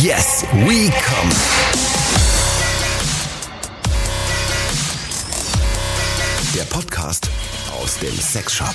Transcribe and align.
Yes, 0.00 0.42
we 0.64 0.88
come. 0.90 1.30
Der 6.54 6.62
Podcast 6.64 7.28
aus 7.78 7.98
dem 7.98 8.16
Sexshop. 8.18 8.74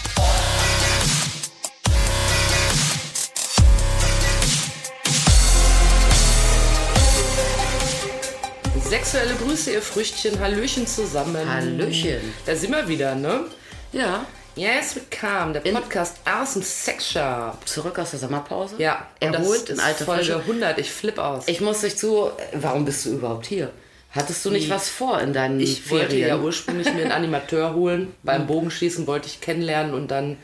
Sexuelle 8.88 9.34
Grüße, 9.44 9.72
ihr 9.72 9.82
Früchtchen. 9.82 10.40
Hallöchen 10.40 10.86
zusammen. 10.86 11.50
Hallöchen. 11.50 12.32
Da 12.46 12.56
sind 12.56 12.70
wir 12.70 12.88
wieder, 12.88 13.16
ne? 13.16 13.46
Ja, 13.92 14.28
Yes, 14.58 14.96
we 14.96 15.02
come. 15.16 15.54
Der 15.54 15.60
Podcast 15.72 16.18
aus 16.26 16.54
dem 16.54 16.64
Sexshop. 16.64 17.60
zurück 17.66 18.00
aus 18.00 18.10
der 18.10 18.20
Sommerpause. 18.20 18.74
Ja, 18.80 19.06
erholt 19.20 19.70
in 19.70 19.80
alte 19.80 20.04
Folge 20.04 20.24
Frische. 20.24 20.40
100. 20.40 20.80
Ich 20.80 20.92
flipp 20.92 21.20
aus. 21.20 21.44
Ich 21.48 21.62
muss 21.62 21.82
dich 21.82 21.96
zu. 21.96 22.32
Warum 22.54 22.84
bist 22.84 23.06
du 23.06 23.12
überhaupt 23.12 23.46
hier? 23.46 23.70
Hattest 24.10 24.44
du 24.44 24.50
nicht 24.50 24.66
Wie? 24.66 24.72
was 24.72 24.90
vor 24.90 25.20
in 25.22 25.32
deinen 25.34 25.60
Ich 25.60 25.92
wollte 25.92 26.08
Ferien? 26.08 26.28
ja 26.28 26.38
ursprünglich 26.40 26.92
mir 26.92 27.04
einen 27.04 27.12
Animateur 27.12 27.76
holen. 27.76 28.16
Beim 28.24 28.48
Bogenschießen 28.48 29.06
wollte 29.06 29.28
ich 29.28 29.42
kennenlernen 29.42 29.94
und 29.94 30.10
dann 30.10 30.38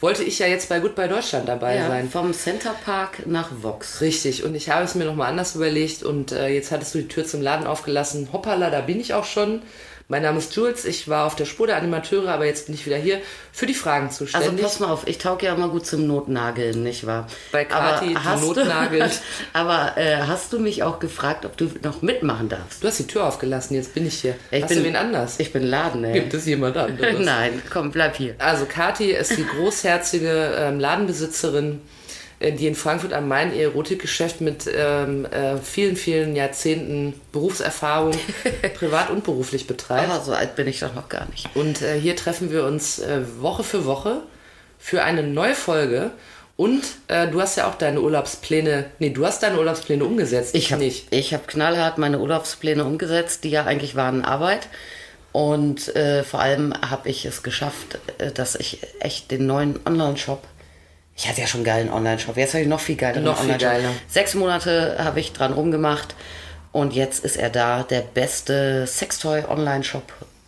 wollte 0.00 0.22
ich 0.24 0.38
ja 0.38 0.46
jetzt 0.46 0.70
bei 0.70 0.78
Goodbye 0.78 1.08
Deutschland 1.08 1.46
dabei 1.48 1.76
ja, 1.76 1.88
sein. 1.88 2.08
vom 2.08 2.32
Center 2.32 2.74
Park 2.86 3.26
nach 3.26 3.50
Vox. 3.60 4.00
Richtig, 4.00 4.44
und 4.44 4.54
ich 4.54 4.70
habe 4.70 4.84
es 4.84 4.94
mir 4.94 5.04
nochmal 5.04 5.28
anders 5.28 5.56
überlegt 5.56 6.04
und 6.04 6.32
äh, 6.32 6.48
jetzt 6.48 6.70
hattest 6.70 6.94
du 6.94 6.98
die 6.98 7.08
Tür 7.08 7.26
zum 7.26 7.42
Laden 7.42 7.66
aufgelassen. 7.66 8.28
Hoppala, 8.32 8.70
da 8.70 8.80
bin 8.80 8.98
ich 8.98 9.12
auch 9.12 9.24
schon. 9.26 9.60
Mein 10.10 10.22
Name 10.22 10.38
ist 10.38 10.56
Jules, 10.56 10.86
ich 10.86 11.06
war 11.08 11.26
auf 11.26 11.36
der 11.36 11.44
Spur 11.44 11.66
der 11.66 11.76
Animateure, 11.76 12.28
aber 12.28 12.46
jetzt 12.46 12.64
bin 12.64 12.74
ich 12.74 12.86
wieder 12.86 12.96
hier 12.96 13.20
für 13.52 13.66
die 13.66 13.74
Fragen 13.74 14.06
Also 14.06 14.24
zuständig. 14.24 14.62
pass 14.62 14.80
mal 14.80 14.90
auf, 14.90 15.06
ich 15.06 15.18
tauge 15.18 15.44
ja 15.44 15.54
immer 15.54 15.68
gut 15.68 15.84
zum 15.84 16.06
Notnageln, 16.06 16.82
nicht 16.82 17.06
wahr? 17.06 17.26
Bei 17.52 17.66
Kathi, 17.66 18.14
die 18.14 18.40
notnagelt. 18.46 19.20
Aber 19.52 19.98
äh, 19.98 20.16
hast 20.26 20.54
du 20.54 20.60
mich 20.60 20.82
auch 20.82 20.98
gefragt, 20.98 21.44
ob 21.44 21.58
du 21.58 21.70
noch 21.82 22.00
mitmachen 22.00 22.48
darfst? 22.48 22.82
du 22.82 22.88
hast 22.88 22.98
die 23.00 23.06
Tür 23.06 23.26
aufgelassen, 23.26 23.74
jetzt 23.74 23.92
bin 23.92 24.06
ich 24.06 24.14
hier. 24.20 24.34
Ich 24.50 24.62
hast 24.62 24.70
bin, 24.70 24.78
du 24.78 24.84
wen 24.84 24.96
anders? 24.96 25.38
Ich 25.40 25.52
bin 25.52 25.62
Laden, 25.64 26.02
ey. 26.04 26.14
Gibt 26.14 26.32
es 26.32 26.46
jemand 26.46 26.76
anderes? 26.78 27.18
Nein, 27.22 27.60
komm, 27.70 27.90
bleib 27.90 28.16
hier. 28.16 28.34
Also 28.38 28.64
Kathi 28.64 29.10
ist 29.10 29.36
die 29.36 29.44
großherzige 29.44 30.54
ähm, 30.56 30.80
Ladenbesitzerin, 30.80 31.82
die 32.40 32.66
in 32.66 32.74
Frankfurt 32.74 33.12
am 33.12 33.28
Main 33.28 33.54
ihr 33.54 33.64
Erotikgeschäft 33.64 34.40
mit 34.40 34.70
ähm, 34.72 35.26
äh, 35.26 35.56
vielen, 35.58 35.96
vielen 35.96 36.36
Jahrzehnten 36.36 37.20
Berufserfahrung 37.32 38.12
privat 38.74 39.10
und 39.10 39.24
beruflich 39.24 39.66
betreibt. 39.66 40.08
Aber 40.08 40.20
so 40.20 40.32
alt 40.32 40.54
bin 40.54 40.68
ich 40.68 40.80
doch 40.80 40.94
noch 40.94 41.08
gar 41.08 41.28
nicht. 41.30 41.48
Und 41.54 41.82
äh, 41.82 41.98
hier 41.98 42.16
treffen 42.16 42.52
wir 42.52 42.64
uns 42.64 43.00
äh, 43.00 43.22
Woche 43.40 43.64
für 43.64 43.84
Woche 43.84 44.22
für 44.78 45.02
eine 45.02 45.22
neue 45.22 45.54
Folge. 45.54 46.12
Und 46.56 46.82
äh, 47.06 47.28
du 47.28 47.40
hast 47.40 47.56
ja 47.56 47.68
auch 47.68 47.76
deine 47.76 48.00
Urlaubspläne, 48.00 48.86
nee, 48.98 49.10
du 49.10 49.24
hast 49.24 49.42
deine 49.42 49.58
Urlaubspläne 49.58 50.04
umgesetzt. 50.04 50.54
Ich 50.54 50.72
habe 50.72 50.82
nicht. 50.82 51.06
ich 51.12 51.32
hab 51.32 51.46
knallhart 51.46 51.98
meine 51.98 52.18
Urlaubspläne 52.18 52.84
umgesetzt, 52.84 53.44
die 53.44 53.50
ja 53.50 53.64
eigentlich 53.64 53.94
waren 53.94 54.24
Arbeit. 54.24 54.68
Und 55.32 55.94
äh, 55.94 56.24
vor 56.24 56.40
allem 56.40 56.74
habe 56.74 57.08
ich 57.08 57.24
es 57.24 57.42
geschafft, 57.42 57.98
äh, 58.18 58.32
dass 58.32 58.56
ich 58.56 58.80
echt 59.00 59.30
den 59.30 59.46
neuen 59.46 59.78
Online-Shop. 59.86 60.42
Ich 61.18 61.28
hatte 61.28 61.40
ja 61.40 61.46
schon 61.46 61.58
einen 61.58 61.64
geilen 61.64 61.90
Online-Shop. 61.90 62.36
Jetzt 62.36 62.54
habe 62.54 62.62
ich 62.62 62.68
noch 62.68 62.80
viel 62.80 62.96
geileren 62.96 63.24
Noch 63.24 63.36
viel 63.36 63.50
Online-Shop. 63.50 63.70
geiler. 63.70 63.90
Sechs 64.08 64.34
Monate 64.34 64.96
habe 64.98 65.18
ich 65.18 65.32
dran 65.32 65.52
rumgemacht. 65.52 66.14
Und 66.70 66.94
jetzt 66.94 67.24
ist 67.24 67.36
er 67.36 67.50
da, 67.50 67.82
der 67.82 68.02
beste 68.02 68.86
Sextoy-Online-Shop 68.86 70.04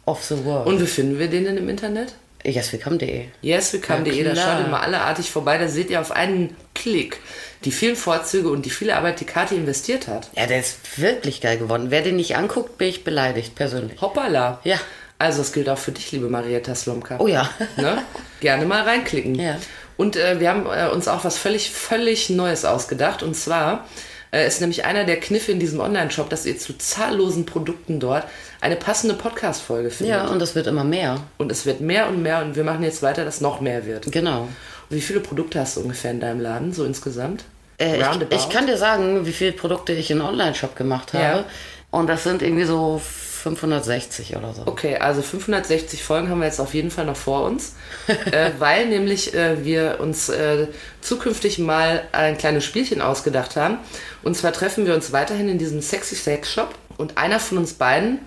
of 0.06 0.22
the 0.24 0.44
world. 0.44 0.66
Und 0.66 0.80
wie 0.80 0.86
finden 0.86 1.18
wir 1.18 1.28
den 1.28 1.44
denn 1.44 1.56
im 1.56 1.68
Internet? 1.68 2.14
yeswecome.de. 2.44 3.26
Yeswecome.de, 3.42 4.24
da 4.24 4.32
klar. 4.32 4.46
schaut 4.56 4.64
ihr 4.64 4.70
mal 4.70 4.80
alle 4.80 5.00
artig 5.00 5.30
vorbei, 5.30 5.58
da 5.58 5.68
seht 5.68 5.90
ihr 5.90 6.00
auf 6.00 6.12
einen 6.12 6.56
Klick 6.74 7.20
die 7.64 7.72
vielen 7.72 7.96
Vorzüge 7.96 8.48
und 8.48 8.64
die 8.64 8.70
viele 8.70 8.96
Arbeit, 8.96 9.20
die 9.20 9.26
Kathi 9.26 9.56
investiert 9.56 10.08
hat. 10.08 10.30
Ja, 10.34 10.46
der 10.46 10.60
ist 10.60 10.98
wirklich 10.98 11.40
geil 11.40 11.58
geworden. 11.58 11.86
Wer 11.90 12.02
den 12.02 12.16
nicht 12.16 12.36
anguckt, 12.36 12.78
bin 12.78 12.88
ich 12.88 13.04
beleidigt, 13.04 13.54
persönlich. 13.54 14.00
Hoppala. 14.00 14.60
Ja. 14.64 14.78
Also 15.18 15.42
es 15.42 15.52
gilt 15.52 15.68
auch 15.68 15.76
für 15.76 15.92
dich, 15.92 16.10
liebe 16.12 16.30
Marietta 16.30 16.74
Slomka. 16.74 17.18
Oh 17.18 17.26
ja. 17.26 17.50
Ne? 17.76 18.02
Gerne 18.40 18.64
mal 18.64 18.82
reinklicken. 18.84 19.34
Ja. 19.34 19.56
Und 20.00 20.16
äh, 20.16 20.40
wir 20.40 20.48
haben 20.48 20.64
äh, 20.64 20.88
uns 20.90 21.08
auch 21.08 21.24
was 21.24 21.36
völlig, 21.36 21.70
völlig 21.70 22.30
Neues 22.30 22.64
ausgedacht. 22.64 23.22
Und 23.22 23.36
zwar 23.36 23.86
äh, 24.30 24.46
ist 24.46 24.62
nämlich 24.62 24.86
einer 24.86 25.04
der 25.04 25.20
Kniffe 25.20 25.52
in 25.52 25.60
diesem 25.60 25.78
Online-Shop, 25.78 26.30
dass 26.30 26.46
ihr 26.46 26.56
zu 26.56 26.72
zahllosen 26.78 27.44
Produkten 27.44 28.00
dort 28.00 28.24
eine 28.62 28.76
passende 28.76 29.14
Podcast-Folge 29.14 29.90
findet. 29.90 30.16
Ja, 30.16 30.28
und 30.28 30.38
das 30.38 30.54
wird 30.54 30.68
immer 30.68 30.84
mehr. 30.84 31.20
Und 31.36 31.52
es 31.52 31.66
wird 31.66 31.82
mehr 31.82 32.08
und 32.08 32.22
mehr 32.22 32.40
und 32.40 32.56
wir 32.56 32.64
machen 32.64 32.82
jetzt 32.82 33.02
weiter, 33.02 33.26
dass 33.26 33.42
noch 33.42 33.60
mehr 33.60 33.84
wird. 33.84 34.10
Genau. 34.10 34.44
Und 34.88 34.96
wie 34.96 35.02
viele 35.02 35.20
Produkte 35.20 35.60
hast 35.60 35.76
du 35.76 35.82
ungefähr 35.82 36.12
in 36.12 36.20
deinem 36.20 36.40
Laden, 36.40 36.72
so 36.72 36.86
insgesamt? 36.86 37.44
Äh, 37.78 38.00
ich, 38.00 38.06
ich 38.30 38.48
kann 38.48 38.66
dir 38.66 38.78
sagen, 38.78 39.26
wie 39.26 39.32
viele 39.32 39.52
Produkte 39.52 39.92
ich 39.92 40.10
in 40.10 40.22
Online-Shop 40.22 40.76
gemacht 40.76 41.12
habe. 41.12 41.22
Ja. 41.22 41.44
Und 41.90 42.06
das 42.06 42.24
sind 42.24 42.40
irgendwie 42.40 42.64
so 42.64 43.02
560 43.40 44.36
oder 44.36 44.52
so. 44.52 44.62
Okay, 44.66 44.96
also 44.96 45.22
560 45.22 46.02
Folgen 46.02 46.28
haben 46.28 46.40
wir 46.40 46.46
jetzt 46.46 46.60
auf 46.60 46.74
jeden 46.74 46.90
Fall 46.90 47.06
noch 47.06 47.16
vor 47.16 47.44
uns, 47.44 47.74
äh, 48.06 48.50
weil 48.58 48.86
nämlich 48.86 49.34
äh, 49.34 49.64
wir 49.64 49.98
uns 50.00 50.28
äh, 50.28 50.68
zukünftig 51.00 51.58
mal 51.58 52.02
ein 52.12 52.38
kleines 52.38 52.64
Spielchen 52.64 53.00
ausgedacht 53.00 53.56
haben. 53.56 53.78
Und 54.22 54.36
zwar 54.36 54.52
treffen 54.52 54.86
wir 54.86 54.94
uns 54.94 55.12
weiterhin 55.12 55.48
in 55.48 55.58
diesem 55.58 55.80
Sexy 55.80 56.14
Sex 56.14 56.52
Shop 56.52 56.74
und 56.98 57.16
einer 57.18 57.40
von 57.40 57.58
uns 57.58 57.72
beiden 57.72 58.18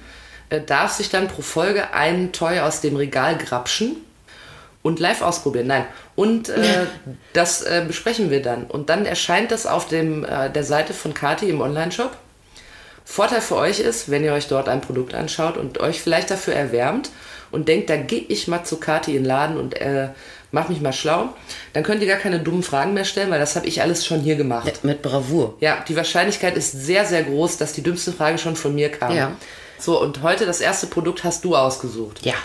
äh, 0.50 0.62
darf 0.62 0.92
sich 0.92 1.10
dann 1.10 1.28
pro 1.28 1.42
Folge 1.42 1.94
ein 1.94 2.32
Toy 2.32 2.60
aus 2.60 2.82
dem 2.82 2.96
Regal 2.96 3.38
grapschen 3.38 3.98
und 4.82 5.00
live 5.00 5.22
ausprobieren. 5.22 5.68
Nein. 5.68 5.86
Und 6.16 6.50
äh, 6.50 6.86
das 7.34 7.62
äh, 7.62 7.84
besprechen 7.88 8.30
wir 8.30 8.42
dann. 8.42 8.66
Und 8.66 8.90
dann 8.90 9.06
erscheint 9.06 9.52
das 9.52 9.66
auf 9.66 9.88
dem, 9.88 10.26
äh, 10.26 10.50
der 10.50 10.64
Seite 10.64 10.94
von 10.94 11.14
Kati 11.14 11.50
im 11.50 11.62
Online-Shop. 11.62 12.16
Vorteil 13.06 13.42
für 13.42 13.56
euch 13.56 13.80
ist, 13.80 14.10
wenn 14.10 14.24
ihr 14.24 14.34
euch 14.34 14.48
dort 14.48 14.70
ein 14.70 14.82
Produkt 14.82 15.14
anschaut 15.14 15.58
und 15.58 15.80
euch 15.80 16.02
vielleicht 16.02 16.32
dafür 16.32 16.56
erwärmt 16.56 17.10
und 17.52 17.68
denkt, 17.68 17.90
da 17.90 17.98
gehe 17.98 18.26
ich 18.28 18.48
mal 18.48 18.64
zu 18.64 18.78
Kati 18.78 19.12
in 19.12 19.24
den 19.24 19.26
Laden 19.26 19.58
und 19.58 19.80
äh, 19.80 20.10
mach 20.52 20.70
mich 20.70 20.82
mal 20.82 20.94
schlau, 20.94 21.30
dann 21.74 21.84
könnt 21.84 22.02
ihr 22.02 22.08
gar 22.08 22.18
keine 22.18 22.40
dummen 22.40 22.64
Fragen 22.64 22.94
mehr 22.94 23.06
stellen, 23.06 23.30
weil 23.30 23.40
das 23.40 23.56
habe 23.56 23.68
ich 23.68 23.82
alles 23.82 24.06
schon 24.06 24.22
hier 24.22 24.36
gemacht. 24.36 24.84
Mit 24.84 25.02
Bravour. 25.02 25.56
Ja, 25.60 25.84
die 25.88 25.96
Wahrscheinlichkeit 25.96 26.56
ist 26.56 26.72
sehr, 26.72 27.06
sehr 27.06 27.24
groß, 27.24 27.58
dass 27.58 27.74
die 27.74 27.84
dümmste 27.84 28.14
Frage 28.14 28.38
schon 28.38 28.56
von 28.56 28.74
mir 28.74 28.90
kam. 28.90 29.16
Ja. 29.16 29.32
So, 29.80 30.00
und 30.02 30.22
heute 30.22 30.46
das 30.46 30.62
erste 30.62 30.88
Produkt 30.88 31.24
hast 31.24 31.44
du 31.44 31.56
ausgesucht. 31.56 32.26
Ja. 32.26 32.36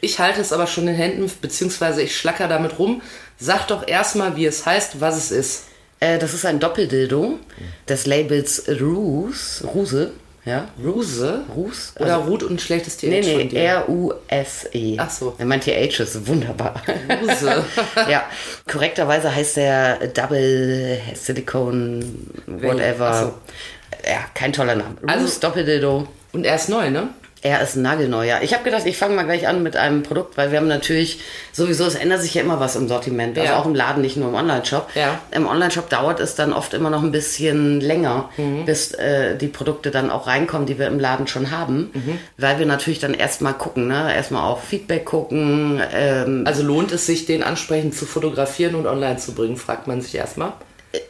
Ich 0.00 0.18
halte 0.18 0.40
es 0.40 0.52
aber 0.52 0.66
schon 0.66 0.88
in 0.88 0.94
den 0.94 0.96
Händen, 0.96 1.30
beziehungsweise 1.40 2.02
ich 2.02 2.16
schlacker 2.16 2.48
damit 2.48 2.78
rum. 2.78 3.02
Sag 3.38 3.68
doch 3.68 3.86
erstmal, 3.86 4.36
wie 4.36 4.46
es 4.46 4.66
heißt, 4.66 5.00
was 5.00 5.16
es 5.16 5.30
ist. 5.30 5.64
Äh, 6.02 6.18
das 6.18 6.34
ist 6.34 6.44
ein 6.44 6.58
Doppeldildo 6.58 7.38
des 7.88 8.06
Labels 8.06 8.64
Ruse. 8.80 9.64
Ruse. 9.64 10.10
Ja. 10.44 10.66
Ruse? 10.84 11.44
Ruse. 11.54 11.92
Oder 12.00 12.16
Also- 12.16 12.28
Ruth 12.28 12.42
und 12.42 12.60
schlechtes 12.60 12.96
TH 12.96 13.02
Nee, 13.04 13.20
nee? 13.20 13.56
R-U-S-E. 13.64 14.96
Ach 14.98 15.08
so. 15.08 15.36
Mein 15.38 15.60
TH 15.60 16.00
ist 16.00 16.26
wunderbar. 16.26 16.82
Ruse. 17.22 17.64
ja, 18.10 18.24
korrekterweise 18.68 19.32
heißt 19.32 19.56
der 19.58 20.08
Double 20.08 20.98
Silicone, 21.14 22.04
whatever. 22.48 23.06
Ach 23.08 23.22
so. 23.22 23.34
Ja, 24.10 24.24
kein 24.34 24.52
toller 24.52 24.74
Name. 24.74 24.96
Also- 25.06 25.24
Ruse 25.24 25.38
Doppeldildo. 25.40 26.08
Und 26.32 26.44
er 26.44 26.56
ist 26.56 26.68
neu, 26.68 26.90
ne? 26.90 27.10
Er 27.44 27.60
ist 27.60 27.74
nagelneu, 27.74 28.24
ja. 28.24 28.38
Ich 28.40 28.54
habe 28.54 28.62
gedacht, 28.62 28.82
ich 28.86 28.96
fange 28.96 29.16
mal 29.16 29.24
gleich 29.24 29.48
an 29.48 29.64
mit 29.64 29.76
einem 29.76 30.04
Produkt, 30.04 30.36
weil 30.36 30.52
wir 30.52 30.58
haben 30.58 30.68
natürlich 30.68 31.18
sowieso, 31.52 31.84
es 31.86 31.96
ändert 31.96 32.20
sich 32.22 32.34
ja 32.34 32.42
immer 32.42 32.60
was 32.60 32.76
im 32.76 32.86
Sortiment. 32.86 33.36
Also 33.36 33.52
Ja. 33.52 33.58
auch 33.58 33.66
im 33.66 33.74
Laden, 33.74 34.00
nicht 34.00 34.16
nur 34.16 34.28
im 34.28 34.34
Online-Shop. 34.36 34.88
Ja. 34.94 35.18
Im 35.32 35.48
Online-Shop 35.48 35.90
dauert 35.90 36.20
es 36.20 36.36
dann 36.36 36.52
oft 36.52 36.72
immer 36.72 36.88
noch 36.88 37.02
ein 37.02 37.10
bisschen 37.10 37.80
länger, 37.80 38.28
Mhm. 38.36 38.64
bis 38.64 38.92
äh, 38.92 39.36
die 39.36 39.48
Produkte 39.48 39.90
dann 39.90 40.08
auch 40.10 40.28
reinkommen, 40.28 40.66
die 40.66 40.78
wir 40.78 40.86
im 40.86 41.00
Laden 41.00 41.26
schon 41.26 41.50
haben. 41.50 41.90
Mhm. 41.92 42.18
Weil 42.38 42.60
wir 42.60 42.66
natürlich 42.66 43.00
dann 43.00 43.12
erstmal 43.12 43.54
gucken, 43.54 43.88
ne? 43.88 44.14
Erstmal 44.14 44.48
auch 44.48 44.60
Feedback 44.62 45.04
gucken. 45.04 45.82
Ähm, 45.92 46.44
Also 46.46 46.62
lohnt 46.62 46.92
es 46.92 47.06
sich, 47.06 47.26
den 47.26 47.42
ansprechend 47.42 47.96
zu 47.96 48.06
fotografieren 48.06 48.76
und 48.76 48.86
online 48.86 49.16
zu 49.16 49.32
bringen, 49.34 49.56
fragt 49.56 49.88
man 49.88 50.00
sich 50.00 50.14
erstmal. 50.14 50.52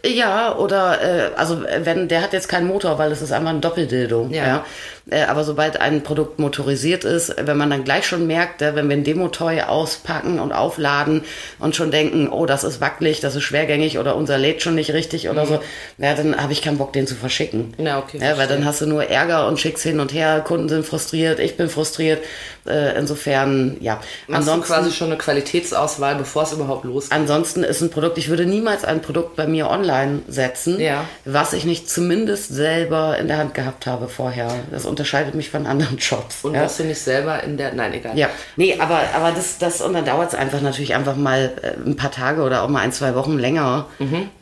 Ja, 0.06 0.55
oder 0.56 1.00
äh, 1.02 1.31
also 1.37 1.64
äh, 1.64 1.81
wenn 1.84 2.06
der 2.06 2.23
hat 2.23 2.32
jetzt 2.32 2.49
keinen 2.49 2.69
Motor, 2.69 2.99
weil 2.99 3.11
es 3.11 3.20
ist 3.20 3.32
einfach 3.32 3.50
ein 3.50 3.61
Doppeldildo. 3.61 4.29
Ja. 4.31 4.46
Ja. 4.46 4.64
Äh, 5.10 5.25
aber 5.25 5.44
sobald 5.44 5.81
ein 5.81 6.02
Produkt 6.02 6.38
motorisiert 6.38 7.04
ist, 7.04 7.34
wenn 7.44 7.56
man 7.56 7.70
dann 7.70 7.84
gleich 7.84 8.06
schon 8.06 8.26
merkt, 8.26 8.62
äh, 8.62 8.75
wenn 8.75 8.88
wir 8.88 8.96
ein 8.96 9.04
Demotoy 9.04 9.60
auspacken 9.62 10.40
und 10.40 10.52
aufladen 10.52 11.22
und 11.58 11.76
schon 11.76 11.90
denken, 11.90 12.28
oh, 12.28 12.46
das 12.46 12.64
ist 12.64 12.81
wackelig, 12.81 13.20
das 13.20 13.34
ist 13.37 13.43
schwergängig 13.43 13.99
oder 13.99 14.16
unser 14.16 14.38
lädt 14.38 14.62
schon 14.62 14.75
nicht 14.75 14.93
richtig 14.93 15.28
oder 15.28 15.46
so, 15.46 15.60
ja, 15.99 16.14
dann 16.14 16.37
habe 16.40 16.52
ich 16.52 16.62
keinen 16.62 16.78
Bock, 16.78 16.93
den 16.93 17.06
zu 17.06 17.14
verschicken. 17.14 17.75
Ja, 17.78 17.99
okay, 17.99 18.19
Ja, 18.20 18.38
weil 18.38 18.46
dann 18.49 18.64
hast 18.64 18.81
du 18.81 18.87
nur 18.87 19.04
Ärger 19.04 19.46
und 19.49 19.60
schickst 19.60 19.82
hin 19.82 20.00
und 20.00 20.12
her, 20.12 20.40
Kunden 20.46 20.69
sind 20.69 20.87
frustriert, 20.87 21.38
ich 21.40 21.56
bin 21.56 21.69
frustriert. 21.69 22.22
Äh, 22.64 22.96
insofern, 22.96 23.76
ja. 23.81 24.00
Machst 24.28 24.46
du 24.48 24.60
quasi 24.60 24.93
schon 24.93 25.08
eine 25.08 25.19
Qualitätsauswahl, 25.19 26.14
bevor 26.14 26.44
es 26.44 26.52
überhaupt 26.52 26.84
losgeht. 26.84 27.12
Ansonsten 27.12 27.64
ist 27.64 27.81
ein 27.81 27.90
Produkt, 27.90 28.19
ich 28.19 28.28
würde 28.28 28.46
niemals 28.46 28.84
ein 28.84 29.02
Produkt 29.02 29.37
bei 29.37 29.46
mir 29.46 29.69
online 29.69 29.82
online 29.82 30.20
setzen, 30.28 30.78
Ja. 30.81 31.05
was 31.25 31.52
ich 31.52 31.64
nicht 31.64 31.90
zumindest 31.90 32.55
selber 32.55 33.19
in 33.19 33.26
der 33.26 33.38
Hand 33.38 33.52
gehabt 33.55 33.87
habe 33.87 34.06
vorher. 34.08 34.48
Das 34.70 34.84
unterscheidet 35.02 35.34
mich 35.34 35.50
von 35.50 35.66
anderen 35.66 35.99
Shops. 36.00 36.44
Und 36.44 36.54
ja. 36.54 36.62
was 36.62 36.76
du 36.76 36.84
nicht 36.84 37.00
selber 37.00 37.43
in 37.43 37.56
der. 37.56 37.75
Nein, 37.75 37.93
egal. 37.93 38.16
Ja, 38.16 38.31
nee, 38.56 38.78
aber, 38.78 39.00
aber 39.14 39.32
das, 39.32 39.58
das, 39.58 39.81
und 39.81 39.94
dann 39.94 40.04
dauert 40.04 40.28
es 40.28 40.38
einfach 40.38 40.60
natürlich 40.60 40.94
einfach 40.94 41.16
mal 41.16 41.52
äh, 41.60 41.88
ein 41.88 41.96
paar 41.96 42.12
Tage 42.12 42.43
oder 42.43 42.62
auch 42.62 42.69
mal 42.69 42.81
ein, 42.81 42.93
zwei 42.93 43.14
Wochen 43.14 43.38
länger, 43.38 43.87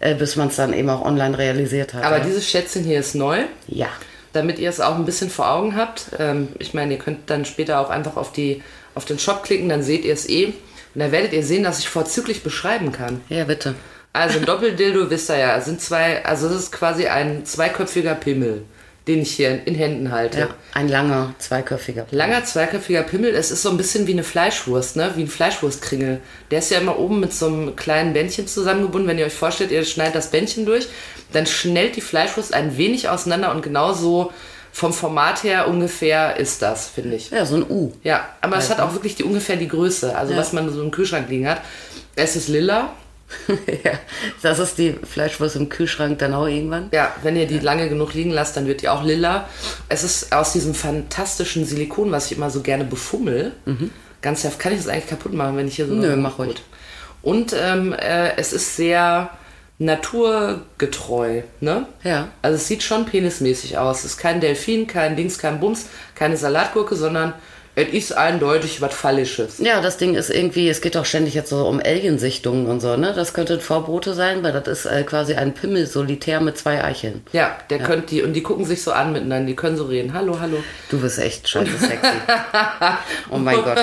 äh, 0.00 0.14
bis 0.14 0.36
man 0.36 0.48
es 0.48 0.56
dann 0.56 0.74
eben 0.74 0.90
auch 0.90 1.02
online 1.02 1.38
realisiert 1.38 1.94
hat. 1.94 2.02
Mhm. 2.02 2.06
Aber 2.06 2.18
ja. 2.18 2.24
dieses 2.24 2.48
Schätzchen 2.48 2.84
hier 2.84 3.00
ist 3.00 3.14
neu. 3.14 3.38
ja. 3.66 3.88
damit 4.32 4.58
ihr 4.58 4.68
es 4.68 4.80
auch 4.80 4.96
ein 4.96 5.06
bisschen 5.06 5.30
vor 5.30 5.50
Augen 5.50 5.76
habt. 5.76 6.10
Ähm, 6.18 6.48
ich 6.58 6.74
meine, 6.74 6.92
ihr 6.94 6.98
könnt 6.98 7.30
dann 7.30 7.44
später 7.44 7.80
auch 7.80 7.90
einfach 7.90 8.16
auf, 8.16 8.32
die, 8.32 8.62
auf 8.94 9.04
den 9.04 9.18
Shop 9.18 9.42
klicken, 9.42 9.68
dann 9.68 9.82
seht 9.82 10.04
ihr 10.04 10.12
es 10.12 10.28
eh. 10.28 10.46
Und 10.94 11.00
dann 11.00 11.10
werdet 11.10 11.32
ihr 11.32 11.42
sehen, 11.42 11.64
dass 11.64 11.78
ich 11.78 11.88
vorzüglich 11.88 12.42
beschreiben 12.42 12.92
kann. 12.92 13.22
Ja, 13.28 13.44
bitte. 13.44 13.74
Also 14.12 14.38
ein 14.38 14.44
Doppeldildo, 14.46 15.08
wisst 15.08 15.30
ihr 15.30 15.38
ja, 15.38 15.60
sind 15.60 15.80
zwei, 15.80 16.24
also 16.24 16.48
das 16.48 16.58
ist 16.58 16.72
quasi 16.72 17.06
ein 17.06 17.46
zweiköpfiger 17.46 18.14
Pimmel, 18.14 18.64
den 19.08 19.22
ich 19.22 19.32
hier 19.32 19.66
in 19.66 19.74
Händen 19.74 20.12
halte. 20.12 20.38
Ja, 20.40 20.48
ein 20.74 20.88
langer, 20.88 21.34
zweiköpfiger. 21.38 22.06
Langer 22.10 22.44
zweiköpfiger 22.44 23.02
Pimmel, 23.02 23.34
es 23.34 23.50
ist 23.50 23.62
so 23.62 23.70
ein 23.70 23.76
bisschen 23.76 24.06
wie 24.06 24.12
eine 24.12 24.24
Fleischwurst, 24.24 24.96
ne? 24.96 25.12
wie 25.16 25.22
ein 25.22 25.28
Fleischwurstkringel. 25.28 26.20
Der 26.50 26.58
ist 26.58 26.70
ja 26.70 26.78
immer 26.78 26.98
oben 26.98 27.20
mit 27.20 27.32
so 27.32 27.46
einem 27.46 27.76
kleinen 27.76 28.12
Bändchen 28.12 28.46
zusammengebunden. 28.46 29.08
Wenn 29.08 29.18
ihr 29.18 29.26
euch 29.26 29.34
vorstellt, 29.34 29.70
ihr 29.70 29.84
schneidet 29.84 30.16
das 30.16 30.30
Bändchen 30.30 30.66
durch, 30.66 30.88
dann 31.32 31.46
schnellt 31.46 31.96
die 31.96 32.02
Fleischwurst 32.02 32.52
ein 32.52 32.76
wenig 32.76 33.08
auseinander 33.08 33.52
und 33.52 33.62
genauso 33.62 34.32
vom 34.72 34.92
Format 34.92 35.42
her 35.42 35.66
ungefähr 35.66 36.36
ist 36.36 36.62
das, 36.62 36.88
finde 36.88 37.16
ich. 37.16 37.30
Ja, 37.30 37.44
so 37.44 37.56
ein 37.56 37.64
U. 37.68 37.92
Ja, 38.04 38.28
aber 38.40 38.56
es 38.56 38.70
hat 38.70 38.80
auch 38.80 38.92
wirklich 38.92 39.16
die 39.16 39.24
ungefähr 39.24 39.56
die 39.56 39.66
Größe, 39.66 40.16
also 40.16 40.36
was 40.36 40.52
man 40.52 40.72
so 40.72 40.80
im 40.82 40.90
Kühlschrank 40.90 41.28
liegen 41.28 41.48
hat. 41.48 41.60
Es 42.14 42.36
ist 42.36 42.48
lila. 42.48 42.92
ja, 43.84 43.92
das 44.42 44.58
ist 44.58 44.78
die 44.78 44.92
Fleischwurst 44.92 45.56
im 45.56 45.68
Kühlschrank 45.68 46.18
dann 46.18 46.34
auch 46.34 46.46
irgendwann. 46.46 46.88
Ja, 46.92 47.14
wenn 47.22 47.36
ihr 47.36 47.46
die 47.46 47.58
lange 47.58 47.88
genug 47.88 48.14
liegen 48.14 48.30
lasst, 48.30 48.56
dann 48.56 48.66
wird 48.66 48.82
die 48.82 48.88
auch 48.88 49.04
lila. 49.04 49.48
Es 49.88 50.04
ist 50.04 50.32
aus 50.32 50.52
diesem 50.52 50.74
fantastischen 50.74 51.64
Silikon, 51.64 52.10
was 52.12 52.26
ich 52.26 52.36
immer 52.36 52.50
so 52.50 52.60
gerne 52.60 52.84
befummel. 52.84 53.52
Ganz 54.22 54.44
heftig. 54.44 54.58
Kann 54.58 54.72
ich 54.72 54.78
das 54.78 54.88
eigentlich 54.88 55.08
kaputt 55.08 55.32
machen, 55.32 55.56
wenn 55.56 55.68
ich 55.68 55.76
hier 55.76 55.86
so. 55.86 55.94
Nö, 55.94 56.16
mach 56.16 56.38
ruhig. 56.38 56.56
Und 57.22 57.54
ähm, 57.58 57.92
äh, 57.92 58.36
es 58.36 58.52
ist 58.52 58.76
sehr 58.76 59.30
naturgetreu, 59.78 61.42
ne? 61.60 61.86
Ja. 62.04 62.28
Also 62.42 62.56
es 62.56 62.68
sieht 62.68 62.82
schon 62.82 63.06
penismäßig 63.06 63.78
aus. 63.78 64.00
Es 64.00 64.12
ist 64.12 64.18
kein 64.18 64.40
Delfin, 64.40 64.86
kein 64.86 65.16
Dings, 65.16 65.38
kein 65.38 65.58
Bums, 65.58 65.86
keine 66.14 66.36
Salatgurke, 66.36 66.96
sondern 66.96 67.32
es 67.80 67.92
ist 67.92 68.12
eindeutig 68.12 68.80
was 68.80 68.94
Phallisches. 68.94 69.58
Ja, 69.58 69.80
das 69.80 69.96
Ding 69.96 70.14
ist 70.14 70.30
irgendwie, 70.30 70.68
es 70.68 70.80
geht 70.80 70.96
auch 70.96 71.04
ständig 71.04 71.34
jetzt 71.34 71.50
so 71.50 71.66
um 71.66 71.80
Aliensichtungen 71.80 72.66
und 72.66 72.80
so, 72.80 72.96
ne? 72.96 73.12
Das 73.14 73.34
könnte 73.34 73.54
ein 73.54 73.60
Vorbote 73.60 74.14
sein, 74.14 74.42
weil 74.42 74.52
das 74.52 74.66
ist 74.66 74.86
äh, 74.86 75.02
quasi 75.04 75.34
ein 75.34 75.54
Pimmel 75.54 75.86
solitär 75.86 76.40
mit 76.40 76.58
zwei 76.58 76.82
Eicheln. 76.84 77.22
Ja, 77.32 77.56
der 77.70 77.78
könnt 77.78 78.10
die, 78.10 78.22
und 78.22 78.32
die 78.34 78.42
gucken 78.42 78.64
sich 78.64 78.82
so 78.82 78.92
an 78.92 79.12
miteinander, 79.12 79.46
die 79.46 79.56
können 79.56 79.76
so 79.76 79.84
reden. 79.84 80.14
Hallo, 80.14 80.38
hallo. 80.40 80.62
Du 80.90 81.00
bist 81.00 81.18
echt 81.18 81.48
scheiße 81.48 81.78
sexy. 81.78 82.16
oh 83.30 83.38
mein 83.38 83.56
Gott. 83.56 83.78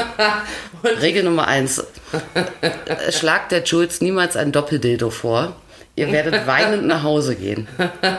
Regel 1.02 1.24
Nummer 1.24 1.48
eins. 1.48 1.80
Äh, 1.80 3.12
Schlagt 3.12 3.52
der 3.52 3.64
Jules 3.64 4.02
niemals 4.02 4.38
ein 4.38 4.52
Doppeldildo 4.52 5.10
vor. 5.10 5.56
Ihr 5.98 6.12
werdet 6.12 6.48
weinend 6.48 6.86
nach 6.86 7.04
Hause 7.04 7.36
gehen. 7.36 7.68